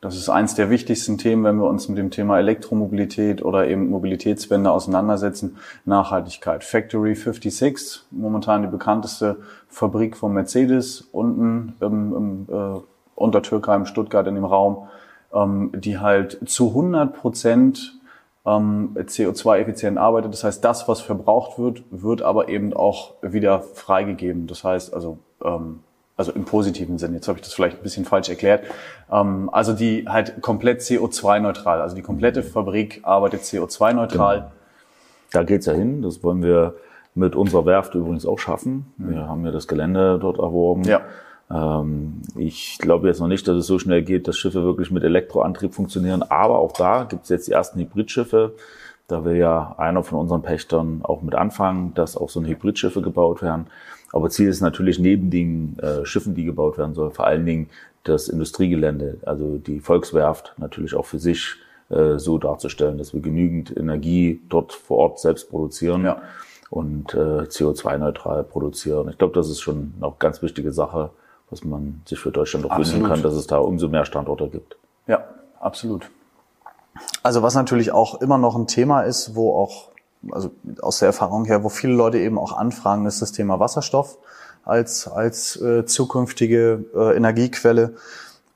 Das 0.00 0.16
ist 0.16 0.28
eins 0.28 0.54
der 0.54 0.68
wichtigsten 0.68 1.16
Themen, 1.16 1.44
wenn 1.44 1.56
wir 1.56 1.66
uns 1.66 1.88
mit 1.88 1.96
dem 1.96 2.10
Thema 2.10 2.38
Elektromobilität 2.38 3.42
oder 3.42 3.66
eben 3.66 3.88
Mobilitätswende 3.88 4.70
auseinandersetzen. 4.70 5.56
Nachhaltigkeit. 5.86 6.62
Factory 6.62 7.14
56, 7.14 8.02
momentan 8.10 8.62
die 8.62 8.68
bekannteste 8.68 9.38
Fabrik 9.68 10.16
von 10.16 10.34
Mercedes 10.34 11.08
unten 11.12 11.74
im, 11.80 12.14
im, 12.14 12.46
äh, 12.50 12.80
unter 13.14 13.42
Türkheim, 13.42 13.86
Stuttgart 13.86 14.26
in 14.26 14.34
dem 14.34 14.44
Raum, 14.44 14.88
ähm, 15.32 15.72
die 15.74 15.98
halt 15.98 16.38
zu 16.46 16.68
100 16.68 17.14
Prozent 17.14 17.98
ähm, 18.44 18.94
CO2-effizient 18.94 19.96
arbeitet. 19.96 20.34
Das 20.34 20.44
heißt, 20.44 20.62
das, 20.64 20.86
was 20.86 21.00
verbraucht 21.00 21.58
wird, 21.58 21.82
wird 21.90 22.20
aber 22.20 22.48
eben 22.48 22.74
auch 22.74 23.14
wieder 23.22 23.62
freigegeben. 23.62 24.46
Das 24.46 24.64
heißt 24.64 24.92
also 24.92 25.18
ähm, 25.42 25.80
also 26.16 26.32
im 26.32 26.44
positiven 26.44 26.98
Sinn, 26.98 27.14
jetzt 27.14 27.28
habe 27.28 27.38
ich 27.38 27.44
das 27.44 27.54
vielleicht 27.54 27.78
ein 27.78 27.82
bisschen 27.82 28.04
falsch 28.04 28.28
erklärt, 28.28 28.64
ähm, 29.10 29.50
also 29.52 29.72
die 29.72 30.06
halt 30.08 30.40
komplett 30.40 30.80
CO2-neutral, 30.80 31.80
also 31.80 31.96
die 31.96 32.02
komplette 32.02 32.42
Fabrik 32.42 33.00
arbeitet 33.02 33.42
CO2-neutral. 33.42 34.36
Genau. 34.36 34.52
Da 35.32 35.42
geht's 35.42 35.66
ja 35.66 35.72
hin, 35.72 36.02
das 36.02 36.22
wollen 36.22 36.42
wir 36.42 36.74
mit 37.14 37.36
unserer 37.36 37.66
Werft 37.66 37.94
übrigens 37.94 38.26
auch 38.26 38.38
schaffen. 38.38 38.92
Mhm. 38.96 39.10
Wir 39.10 39.28
haben 39.28 39.44
ja 39.44 39.52
das 39.52 39.68
Gelände 39.68 40.18
dort 40.20 40.38
erworben. 40.38 40.84
Ja. 40.84 41.00
Ähm, 41.50 42.22
ich 42.36 42.78
glaube 42.78 43.08
jetzt 43.08 43.20
noch 43.20 43.28
nicht, 43.28 43.46
dass 43.46 43.56
es 43.56 43.66
so 43.66 43.78
schnell 43.78 44.02
geht, 44.02 44.28
dass 44.28 44.36
Schiffe 44.36 44.62
wirklich 44.62 44.90
mit 44.90 45.02
Elektroantrieb 45.02 45.74
funktionieren, 45.74 46.22
aber 46.22 46.58
auch 46.58 46.72
da 46.72 47.04
gibt's 47.04 47.28
jetzt 47.28 47.48
die 47.48 47.52
ersten 47.52 47.80
Hybridschiffe. 47.80 48.54
Da 49.06 49.24
will 49.24 49.36
ja 49.36 49.74
einer 49.76 50.02
von 50.02 50.18
unseren 50.18 50.42
Pächtern 50.42 51.00
auch 51.02 51.20
mit 51.20 51.34
anfangen, 51.34 51.92
dass 51.94 52.16
auch 52.16 52.30
so 52.30 52.40
ein 52.40 52.46
Hybridschiffe 52.46 53.02
gebaut 53.02 53.42
werden. 53.42 53.66
Aber 54.14 54.30
Ziel 54.30 54.48
ist 54.48 54.60
natürlich 54.60 55.00
neben 55.00 55.28
den 55.28 55.76
äh, 55.80 56.06
Schiffen, 56.06 56.36
die 56.36 56.44
gebaut 56.44 56.78
werden 56.78 56.94
sollen, 56.94 57.10
vor 57.10 57.26
allen 57.26 57.44
Dingen 57.44 57.68
das 58.04 58.28
Industriegelände, 58.28 59.18
also 59.26 59.58
die 59.58 59.80
Volkswerft 59.80 60.54
natürlich 60.56 60.94
auch 60.94 61.04
für 61.04 61.18
sich 61.18 61.56
äh, 61.90 62.16
so 62.18 62.38
darzustellen, 62.38 62.96
dass 62.96 63.12
wir 63.12 63.20
genügend 63.20 63.76
Energie 63.76 64.40
dort 64.48 64.72
vor 64.72 64.98
Ort 64.98 65.18
selbst 65.18 65.50
produzieren 65.50 66.04
ja. 66.04 66.22
und 66.70 67.12
äh, 67.12 67.42
CO2-neutral 67.48 68.44
produzieren. 68.44 69.08
Ich 69.08 69.18
glaube, 69.18 69.34
das 69.34 69.50
ist 69.50 69.60
schon 69.60 69.94
eine 70.00 70.12
ganz 70.16 70.42
wichtige 70.42 70.70
Sache, 70.70 71.10
was 71.50 71.64
man 71.64 72.00
sich 72.04 72.20
für 72.20 72.30
Deutschland 72.30 72.70
auch 72.70 72.78
wünschen 72.78 73.02
kann, 73.02 73.20
dass 73.20 73.34
es 73.34 73.48
da 73.48 73.58
umso 73.58 73.88
mehr 73.88 74.04
Standorte 74.04 74.46
gibt. 74.46 74.76
Ja, 75.08 75.24
absolut. 75.58 76.08
Also 77.24 77.42
was 77.42 77.56
natürlich 77.56 77.90
auch 77.90 78.20
immer 78.20 78.38
noch 78.38 78.54
ein 78.54 78.68
Thema 78.68 79.02
ist, 79.02 79.34
wo 79.34 79.56
auch 79.56 79.88
also 80.30 80.50
aus 80.80 80.98
der 80.98 81.06
Erfahrung 81.06 81.44
her, 81.44 81.64
wo 81.64 81.68
viele 81.68 81.94
Leute 81.94 82.18
eben 82.18 82.38
auch 82.38 82.56
anfragen, 82.56 83.06
ist 83.06 83.22
das 83.22 83.32
Thema 83.32 83.60
Wasserstoff 83.60 84.18
als, 84.64 85.08
als 85.08 85.60
äh, 85.60 85.84
zukünftige 85.84 86.84
äh, 86.94 87.16
Energiequelle. 87.16 87.94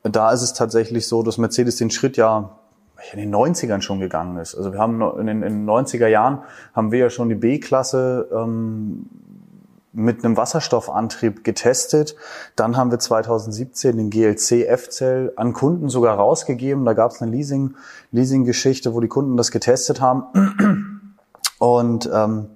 Da 0.03 0.33
ist 0.33 0.43
es 0.43 0.55
tatsächlich 0.55 1.07
so, 1.07 1.23
dass 1.23 1.39
Mercedes 1.39 1.77
den 1.77 1.91
Schritt 1.91 2.17
ja 2.17 2.51
in 3.13 3.19
den 3.19 3.35
90ern 3.35 3.81
schon 3.81 4.01
gegangen 4.01 4.39
ist. 4.39 4.55
Also 4.55 4.73
wir 4.73 4.79
haben 4.79 5.01
in 5.19 5.27
den, 5.27 5.43
in 5.43 5.67
den 5.67 5.69
90er 5.69 6.09
Jahren 6.09 6.41
haben 6.75 6.91
wir 6.93 6.99
ja 6.99 7.11
schon 7.11 7.29
die 7.29 7.35
B-Klasse 7.35 8.29
ähm, 8.33 9.07
mit 9.93 10.25
einem 10.25 10.37
Wasserstoffantrieb 10.37 11.45
getestet. 11.45 12.17
Dann 12.57 12.77
haben 12.77 12.91
wir 12.91 12.99
2017 12.99 13.97
den 13.97 14.11
GLC 14.11 14.67
F-Cell 14.67 15.33
an 15.37 15.53
Kunden 15.53 15.89
sogar 15.89 16.17
rausgegeben. 16.17 16.85
Da 16.85 16.93
gab 16.93 17.13
es 17.13 17.23
eine 17.23 17.31
Leasing, 17.31 17.75
Leasing-Geschichte, 18.13 18.95
wo 18.95 19.01
die 19.01 19.09
Kunden 19.09 19.37
das 19.37 19.51
getestet 19.51 20.01
haben. 20.01 20.98
Und 21.59 22.09
ähm, 22.12 22.51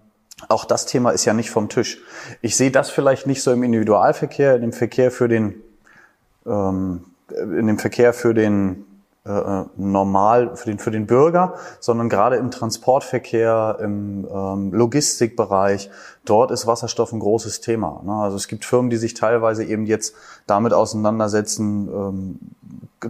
auch 0.48 0.64
das 0.64 0.86
Thema 0.86 1.10
ist 1.10 1.24
ja 1.24 1.34
nicht 1.34 1.50
vom 1.50 1.68
Tisch. 1.68 1.98
Ich 2.40 2.56
sehe 2.56 2.70
das 2.70 2.90
vielleicht 2.90 3.26
nicht 3.26 3.42
so 3.42 3.52
im 3.52 3.62
Individualverkehr, 3.62 4.56
in 4.56 4.62
dem 4.62 4.72
Verkehr 4.72 5.10
für 5.10 5.28
den, 5.28 5.54
ähm, 6.46 7.04
in 7.30 7.66
dem 7.66 7.78
Verkehr 7.78 8.12
für 8.12 8.34
den 8.34 8.84
äh, 9.24 9.30
äh, 9.30 9.64
normal 9.76 10.56
für 10.56 10.68
den, 10.68 10.80
für 10.80 10.90
den 10.90 11.06
Bürger, 11.06 11.54
sondern 11.78 12.08
gerade 12.08 12.34
im 12.36 12.50
Transportverkehr, 12.50 13.78
im 13.80 14.26
ähm, 14.28 14.72
Logistikbereich, 14.72 15.90
dort 16.24 16.50
ist 16.50 16.66
Wasserstoff 16.66 17.12
ein 17.12 17.20
großes 17.20 17.60
Thema. 17.60 18.02
Ne? 18.04 18.12
Also 18.14 18.36
es 18.36 18.48
gibt 18.48 18.64
Firmen, 18.64 18.90
die 18.90 18.96
sich 18.96 19.14
teilweise 19.14 19.62
eben 19.62 19.86
jetzt 19.86 20.16
damit 20.48 20.72
auseinandersetzen, 20.72 21.86
ähm, 21.86 22.38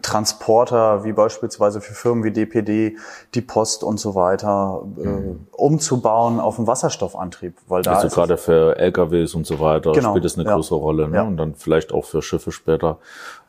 Transporter, 0.01 1.05
wie 1.05 1.13
beispielsweise 1.13 1.81
für 1.81 1.93
Firmen 1.93 2.25
wie 2.25 2.31
DPD, 2.31 2.97
die 3.35 3.41
Post 3.41 3.85
und 3.85 4.01
so 4.01 4.15
weiter, 4.15 4.83
äh, 4.97 5.07
mhm. 5.07 5.47
umzubauen 5.51 6.41
auf 6.41 6.59
einen 6.59 6.67
Wasserstoffantrieb. 6.67 7.55
Weil 7.69 7.83
da 7.83 7.95
also 7.95 8.07
ist 8.07 8.15
gerade 8.15 8.37
für 8.39 8.79
LKWs 8.79 9.35
und 9.35 9.47
so 9.47 9.61
weiter 9.61 9.93
genau, 9.93 10.11
spielt 10.11 10.25
es 10.25 10.39
eine 10.39 10.49
ja. 10.49 10.55
große 10.55 10.75
Rolle. 10.75 11.09
Ne? 11.09 11.17
Ja. 11.17 11.23
Und 11.23 11.37
dann 11.37 11.55
vielleicht 11.55 11.93
auch 11.93 12.05
für 12.05 12.23
Schiffe 12.23 12.53
später. 12.53 12.99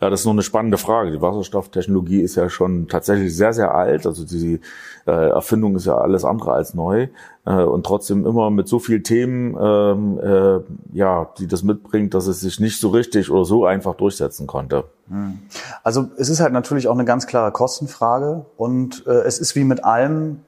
Ja, 0.01 0.09
das 0.09 0.21
ist 0.21 0.25
nur 0.25 0.33
eine 0.33 0.43
spannende 0.43 0.77
Frage. 0.77 1.11
Die 1.11 1.21
Wasserstofftechnologie 1.21 2.21
ist 2.21 2.35
ja 2.35 2.49
schon 2.49 2.87
tatsächlich 2.87 3.35
sehr, 3.35 3.53
sehr 3.53 3.73
alt. 3.73 4.05
Also 4.05 4.25
die 4.25 4.59
äh, 5.05 5.29
Erfindung 5.29 5.75
ist 5.75 5.85
ja 5.85 5.97
alles 5.97 6.25
andere 6.25 6.53
als 6.53 6.73
neu. 6.73 7.07
Äh, 7.45 7.63
und 7.63 7.85
trotzdem 7.85 8.25
immer 8.25 8.49
mit 8.49 8.67
so 8.67 8.79
viel 8.79 9.03
Themen, 9.03 9.55
ähm, 9.59 10.19
äh, 10.19 10.97
ja, 10.97 11.29
die 11.37 11.47
das 11.47 11.63
mitbringt, 11.63 12.13
dass 12.13 12.27
es 12.27 12.41
sich 12.41 12.59
nicht 12.59 12.79
so 12.79 12.89
richtig 12.89 13.29
oder 13.29 13.45
so 13.45 13.65
einfach 13.65 13.95
durchsetzen 13.95 14.47
konnte. 14.47 14.85
Hm. 15.09 15.39
Also 15.83 16.09
es 16.17 16.29
ist 16.29 16.39
halt 16.39 16.53
natürlich 16.53 16.87
auch 16.87 16.93
eine 16.93 17.05
ganz 17.05 17.27
klare 17.27 17.51
Kostenfrage 17.51 18.45
und 18.57 19.05
äh, 19.07 19.11
es 19.11 19.39
ist 19.39 19.55
wie 19.55 19.63
mit 19.63 19.83
allem, 19.83 20.41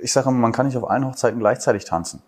ich 0.00 0.12
sage 0.12 0.28
immer, 0.28 0.38
man 0.38 0.52
kann 0.52 0.66
nicht 0.66 0.76
auf 0.76 0.88
allen 0.88 1.06
Hochzeiten 1.06 1.38
gleichzeitig 1.38 1.84
tanzen. 1.84 2.22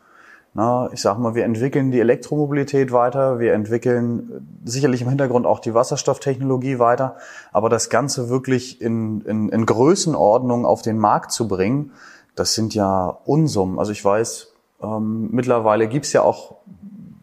Na, 0.54 0.90
ich 0.92 1.00
sage 1.00 1.18
mal, 1.18 1.34
wir 1.34 1.44
entwickeln 1.44 1.90
die 1.90 2.00
Elektromobilität 2.00 2.92
weiter, 2.92 3.38
wir 3.38 3.54
entwickeln 3.54 4.60
sicherlich 4.66 5.00
im 5.00 5.08
Hintergrund 5.08 5.46
auch 5.46 5.60
die 5.60 5.72
Wasserstofftechnologie 5.72 6.78
weiter, 6.78 7.16
aber 7.52 7.70
das 7.70 7.88
Ganze 7.88 8.28
wirklich 8.28 8.82
in, 8.82 9.22
in, 9.22 9.48
in 9.48 9.64
Größenordnung 9.64 10.66
auf 10.66 10.82
den 10.82 10.98
Markt 10.98 11.32
zu 11.32 11.48
bringen, 11.48 11.92
das 12.34 12.52
sind 12.52 12.74
ja 12.74 13.18
Unsummen. 13.24 13.78
Also 13.78 13.92
ich 13.92 14.04
weiß, 14.04 14.52
ähm, 14.82 15.30
mittlerweile 15.32 15.88
gibt's 15.88 16.12
ja 16.12 16.20
auch, 16.20 16.56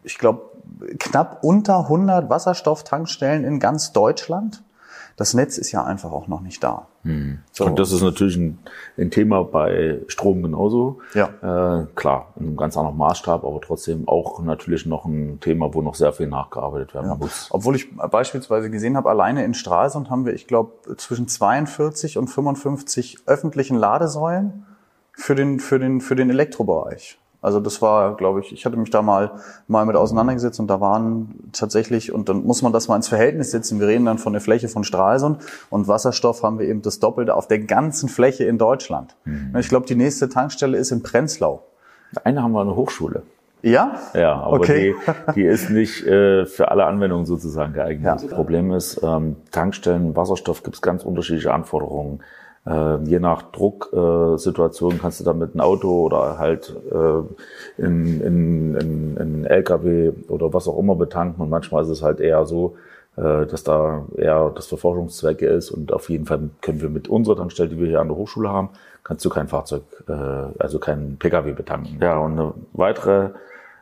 ich 0.02 0.18
glaube, 0.18 0.49
knapp 0.98 1.42
unter 1.42 1.80
100 1.80 2.28
Wasserstofftankstellen 2.30 3.44
in 3.44 3.60
ganz 3.60 3.92
Deutschland. 3.92 4.62
Das 5.20 5.34
Netz 5.34 5.58
ist 5.58 5.70
ja 5.70 5.84
einfach 5.84 6.12
auch 6.12 6.28
noch 6.28 6.40
nicht 6.40 6.64
da. 6.64 6.86
Hm. 7.02 7.40
So. 7.52 7.66
Und 7.66 7.78
das 7.78 7.92
ist 7.92 8.00
natürlich 8.00 8.36
ein, 8.36 8.58
ein, 8.96 9.10
Thema 9.10 9.44
bei 9.44 10.00
Strom 10.06 10.42
genauso. 10.42 11.00
Ja. 11.12 11.28
Äh, 11.42 11.86
klar, 11.94 12.32
in 12.36 12.46
einem 12.46 12.56
ganz 12.56 12.76
anderen 12.78 12.96
Maßstab, 12.96 13.44
aber 13.44 13.60
trotzdem 13.60 14.08
auch 14.08 14.42
natürlich 14.42 14.86
noch 14.86 15.04
ein 15.04 15.38
Thema, 15.40 15.74
wo 15.74 15.82
noch 15.82 15.94
sehr 15.94 16.14
viel 16.14 16.26
nachgearbeitet 16.26 16.94
werden 16.94 17.10
ja. 17.10 17.16
muss. 17.16 17.48
Obwohl 17.50 17.76
ich 17.76 17.94
beispielsweise 17.94 18.70
gesehen 18.70 18.96
habe, 18.96 19.10
alleine 19.10 19.44
in 19.44 19.52
Stralsund 19.52 20.08
haben 20.08 20.24
wir, 20.24 20.32
ich 20.32 20.46
glaube, 20.46 20.72
zwischen 20.96 21.28
42 21.28 22.16
und 22.16 22.28
55 22.28 23.18
öffentlichen 23.26 23.76
Ladesäulen 23.76 24.64
für 25.12 25.34
den, 25.34 25.60
für 25.60 25.78
den, 25.78 26.00
für 26.00 26.16
den 26.16 26.30
Elektrobereich. 26.30 27.19
Also 27.42 27.58
das 27.58 27.80
war, 27.80 28.16
glaube 28.16 28.40
ich, 28.40 28.52
ich 28.52 28.66
hatte 28.66 28.76
mich 28.76 28.90
da 28.90 29.00
mal, 29.00 29.32
mal 29.66 29.86
mit 29.86 29.96
auseinandergesetzt 29.96 30.60
und 30.60 30.68
da 30.68 30.80
waren 30.80 31.50
tatsächlich, 31.52 32.12
und 32.12 32.28
dann 32.28 32.44
muss 32.44 32.60
man 32.60 32.72
das 32.72 32.88
mal 32.88 32.96
ins 32.96 33.08
Verhältnis 33.08 33.50
setzen, 33.50 33.80
wir 33.80 33.86
reden 33.86 34.04
dann 34.04 34.18
von 34.18 34.32
der 34.32 34.42
Fläche 34.42 34.68
von 34.68 34.84
Stralsund 34.84 35.38
und 35.70 35.88
Wasserstoff 35.88 36.42
haben 36.42 36.58
wir 36.58 36.66
eben 36.66 36.82
das 36.82 36.98
Doppelte 36.98 37.34
auf 37.34 37.48
der 37.48 37.60
ganzen 37.60 38.08
Fläche 38.08 38.44
in 38.44 38.58
Deutschland. 38.58 39.16
Mhm. 39.24 39.56
Ich 39.58 39.68
glaube, 39.70 39.86
die 39.86 39.94
nächste 39.94 40.28
Tankstelle 40.28 40.76
ist 40.76 40.90
in 40.90 41.02
Prenzlau. 41.02 41.64
Eine 42.24 42.42
haben 42.42 42.52
wir 42.52 42.60
eine 42.60 42.76
Hochschule. 42.76 43.22
Ja? 43.62 43.94
Ja, 44.14 44.34
aber 44.40 44.56
okay. 44.56 44.94
die, 45.28 45.32
die 45.34 45.44
ist 45.44 45.70
nicht 45.70 46.06
äh, 46.06 46.46
für 46.46 46.70
alle 46.70 46.84
Anwendungen 46.84 47.26
sozusagen 47.26 47.72
geeignet. 47.72 48.06
Ja. 48.06 48.14
Das 48.14 48.26
Problem 48.26 48.72
ist, 48.72 49.00
ähm, 49.02 49.36
Tankstellen, 49.50 50.16
Wasserstoff 50.16 50.62
gibt 50.62 50.76
es 50.76 50.82
ganz 50.82 51.04
unterschiedliche 51.04 51.52
Anforderungen. 51.52 52.20
Äh, 52.66 53.02
je 53.04 53.18
nach 53.20 53.42
Drucksituation 53.52 54.94
äh, 54.94 54.98
kannst 54.98 55.20
du 55.20 55.24
dann 55.24 55.38
mit 55.38 55.54
einem 55.54 55.62
Auto 55.62 55.88
oder 56.06 56.38
halt 56.38 56.74
äh, 56.90 57.82
in, 57.82 58.20
in, 58.20 58.74
in, 58.74 59.16
in 59.16 59.44
LKW 59.44 60.12
oder 60.28 60.52
was 60.52 60.68
auch 60.68 60.78
immer 60.78 60.94
betanken. 60.94 61.42
Und 61.42 61.50
manchmal 61.50 61.82
ist 61.82 61.88
es 61.88 62.02
halt 62.02 62.20
eher 62.20 62.44
so, 62.44 62.76
äh, 63.16 63.46
dass 63.46 63.64
da 63.64 64.04
eher 64.16 64.50
das 64.54 64.66
für 64.66 64.76
Forschungszwecke 64.76 65.46
ist. 65.46 65.70
Und 65.70 65.92
auf 65.92 66.10
jeden 66.10 66.26
Fall 66.26 66.50
können 66.60 66.80
wir 66.80 66.90
mit 66.90 67.08
unserer 67.08 67.36
Tankstelle, 67.36 67.70
die 67.70 67.78
wir 67.78 67.88
hier 67.88 68.00
an 68.00 68.08
der 68.08 68.16
Hochschule 68.16 68.50
haben, 68.50 68.70
kannst 69.04 69.24
du 69.24 69.30
kein 69.30 69.48
Fahrzeug, 69.48 69.82
äh, 70.08 70.12
also 70.58 70.78
kein 70.78 71.16
Pkw 71.18 71.52
betanken. 71.52 71.98
Ja, 72.00 72.18
und 72.18 72.32
eine 72.32 72.54
weitere 72.72 73.30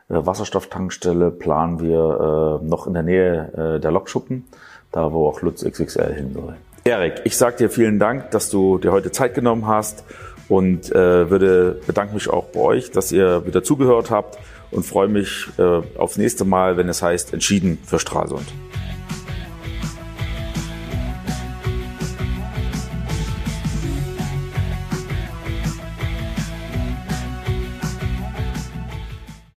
äh, 0.09 0.25
Wasserstofftankstelle 0.25 1.31
planen 1.31 1.79
wir 1.79 2.59
äh, 2.61 2.65
noch 2.65 2.87
in 2.87 2.93
der 2.93 3.03
Nähe 3.03 3.75
äh, 3.75 3.79
der 3.79 3.91
Lokschuppen, 3.91 4.45
da 4.91 5.11
wo 5.11 5.27
auch 5.27 5.41
Lutz 5.41 5.63
XXL 5.63 6.13
hin 6.13 6.33
soll. 6.33 6.55
Erik, 6.89 7.21
ich 7.23 7.37
sage 7.37 7.57
dir 7.57 7.69
vielen 7.69 7.99
Dank, 7.99 8.31
dass 8.31 8.49
du 8.49 8.79
dir 8.79 8.91
heute 8.91 9.11
Zeit 9.11 9.35
genommen 9.35 9.67
hast 9.67 10.03
und 10.47 10.91
äh, 10.91 11.29
würde 11.29 11.79
bedanke 11.85 12.15
mich 12.15 12.27
auch 12.27 12.45
bei 12.45 12.59
euch, 12.61 12.89
dass 12.89 13.11
ihr 13.11 13.45
wieder 13.45 13.63
zugehört 13.63 14.09
habt 14.09 14.39
und 14.71 14.83
freue 14.87 15.07
mich 15.07 15.47
äh, 15.59 15.81
aufs 15.99 16.17
nächste 16.17 16.45
Mal, 16.45 16.77
wenn 16.77 16.89
es 16.89 17.03
heißt 17.03 17.31
Entschieden 17.31 17.77
für 17.85 17.99
Stralsund. 17.99 18.47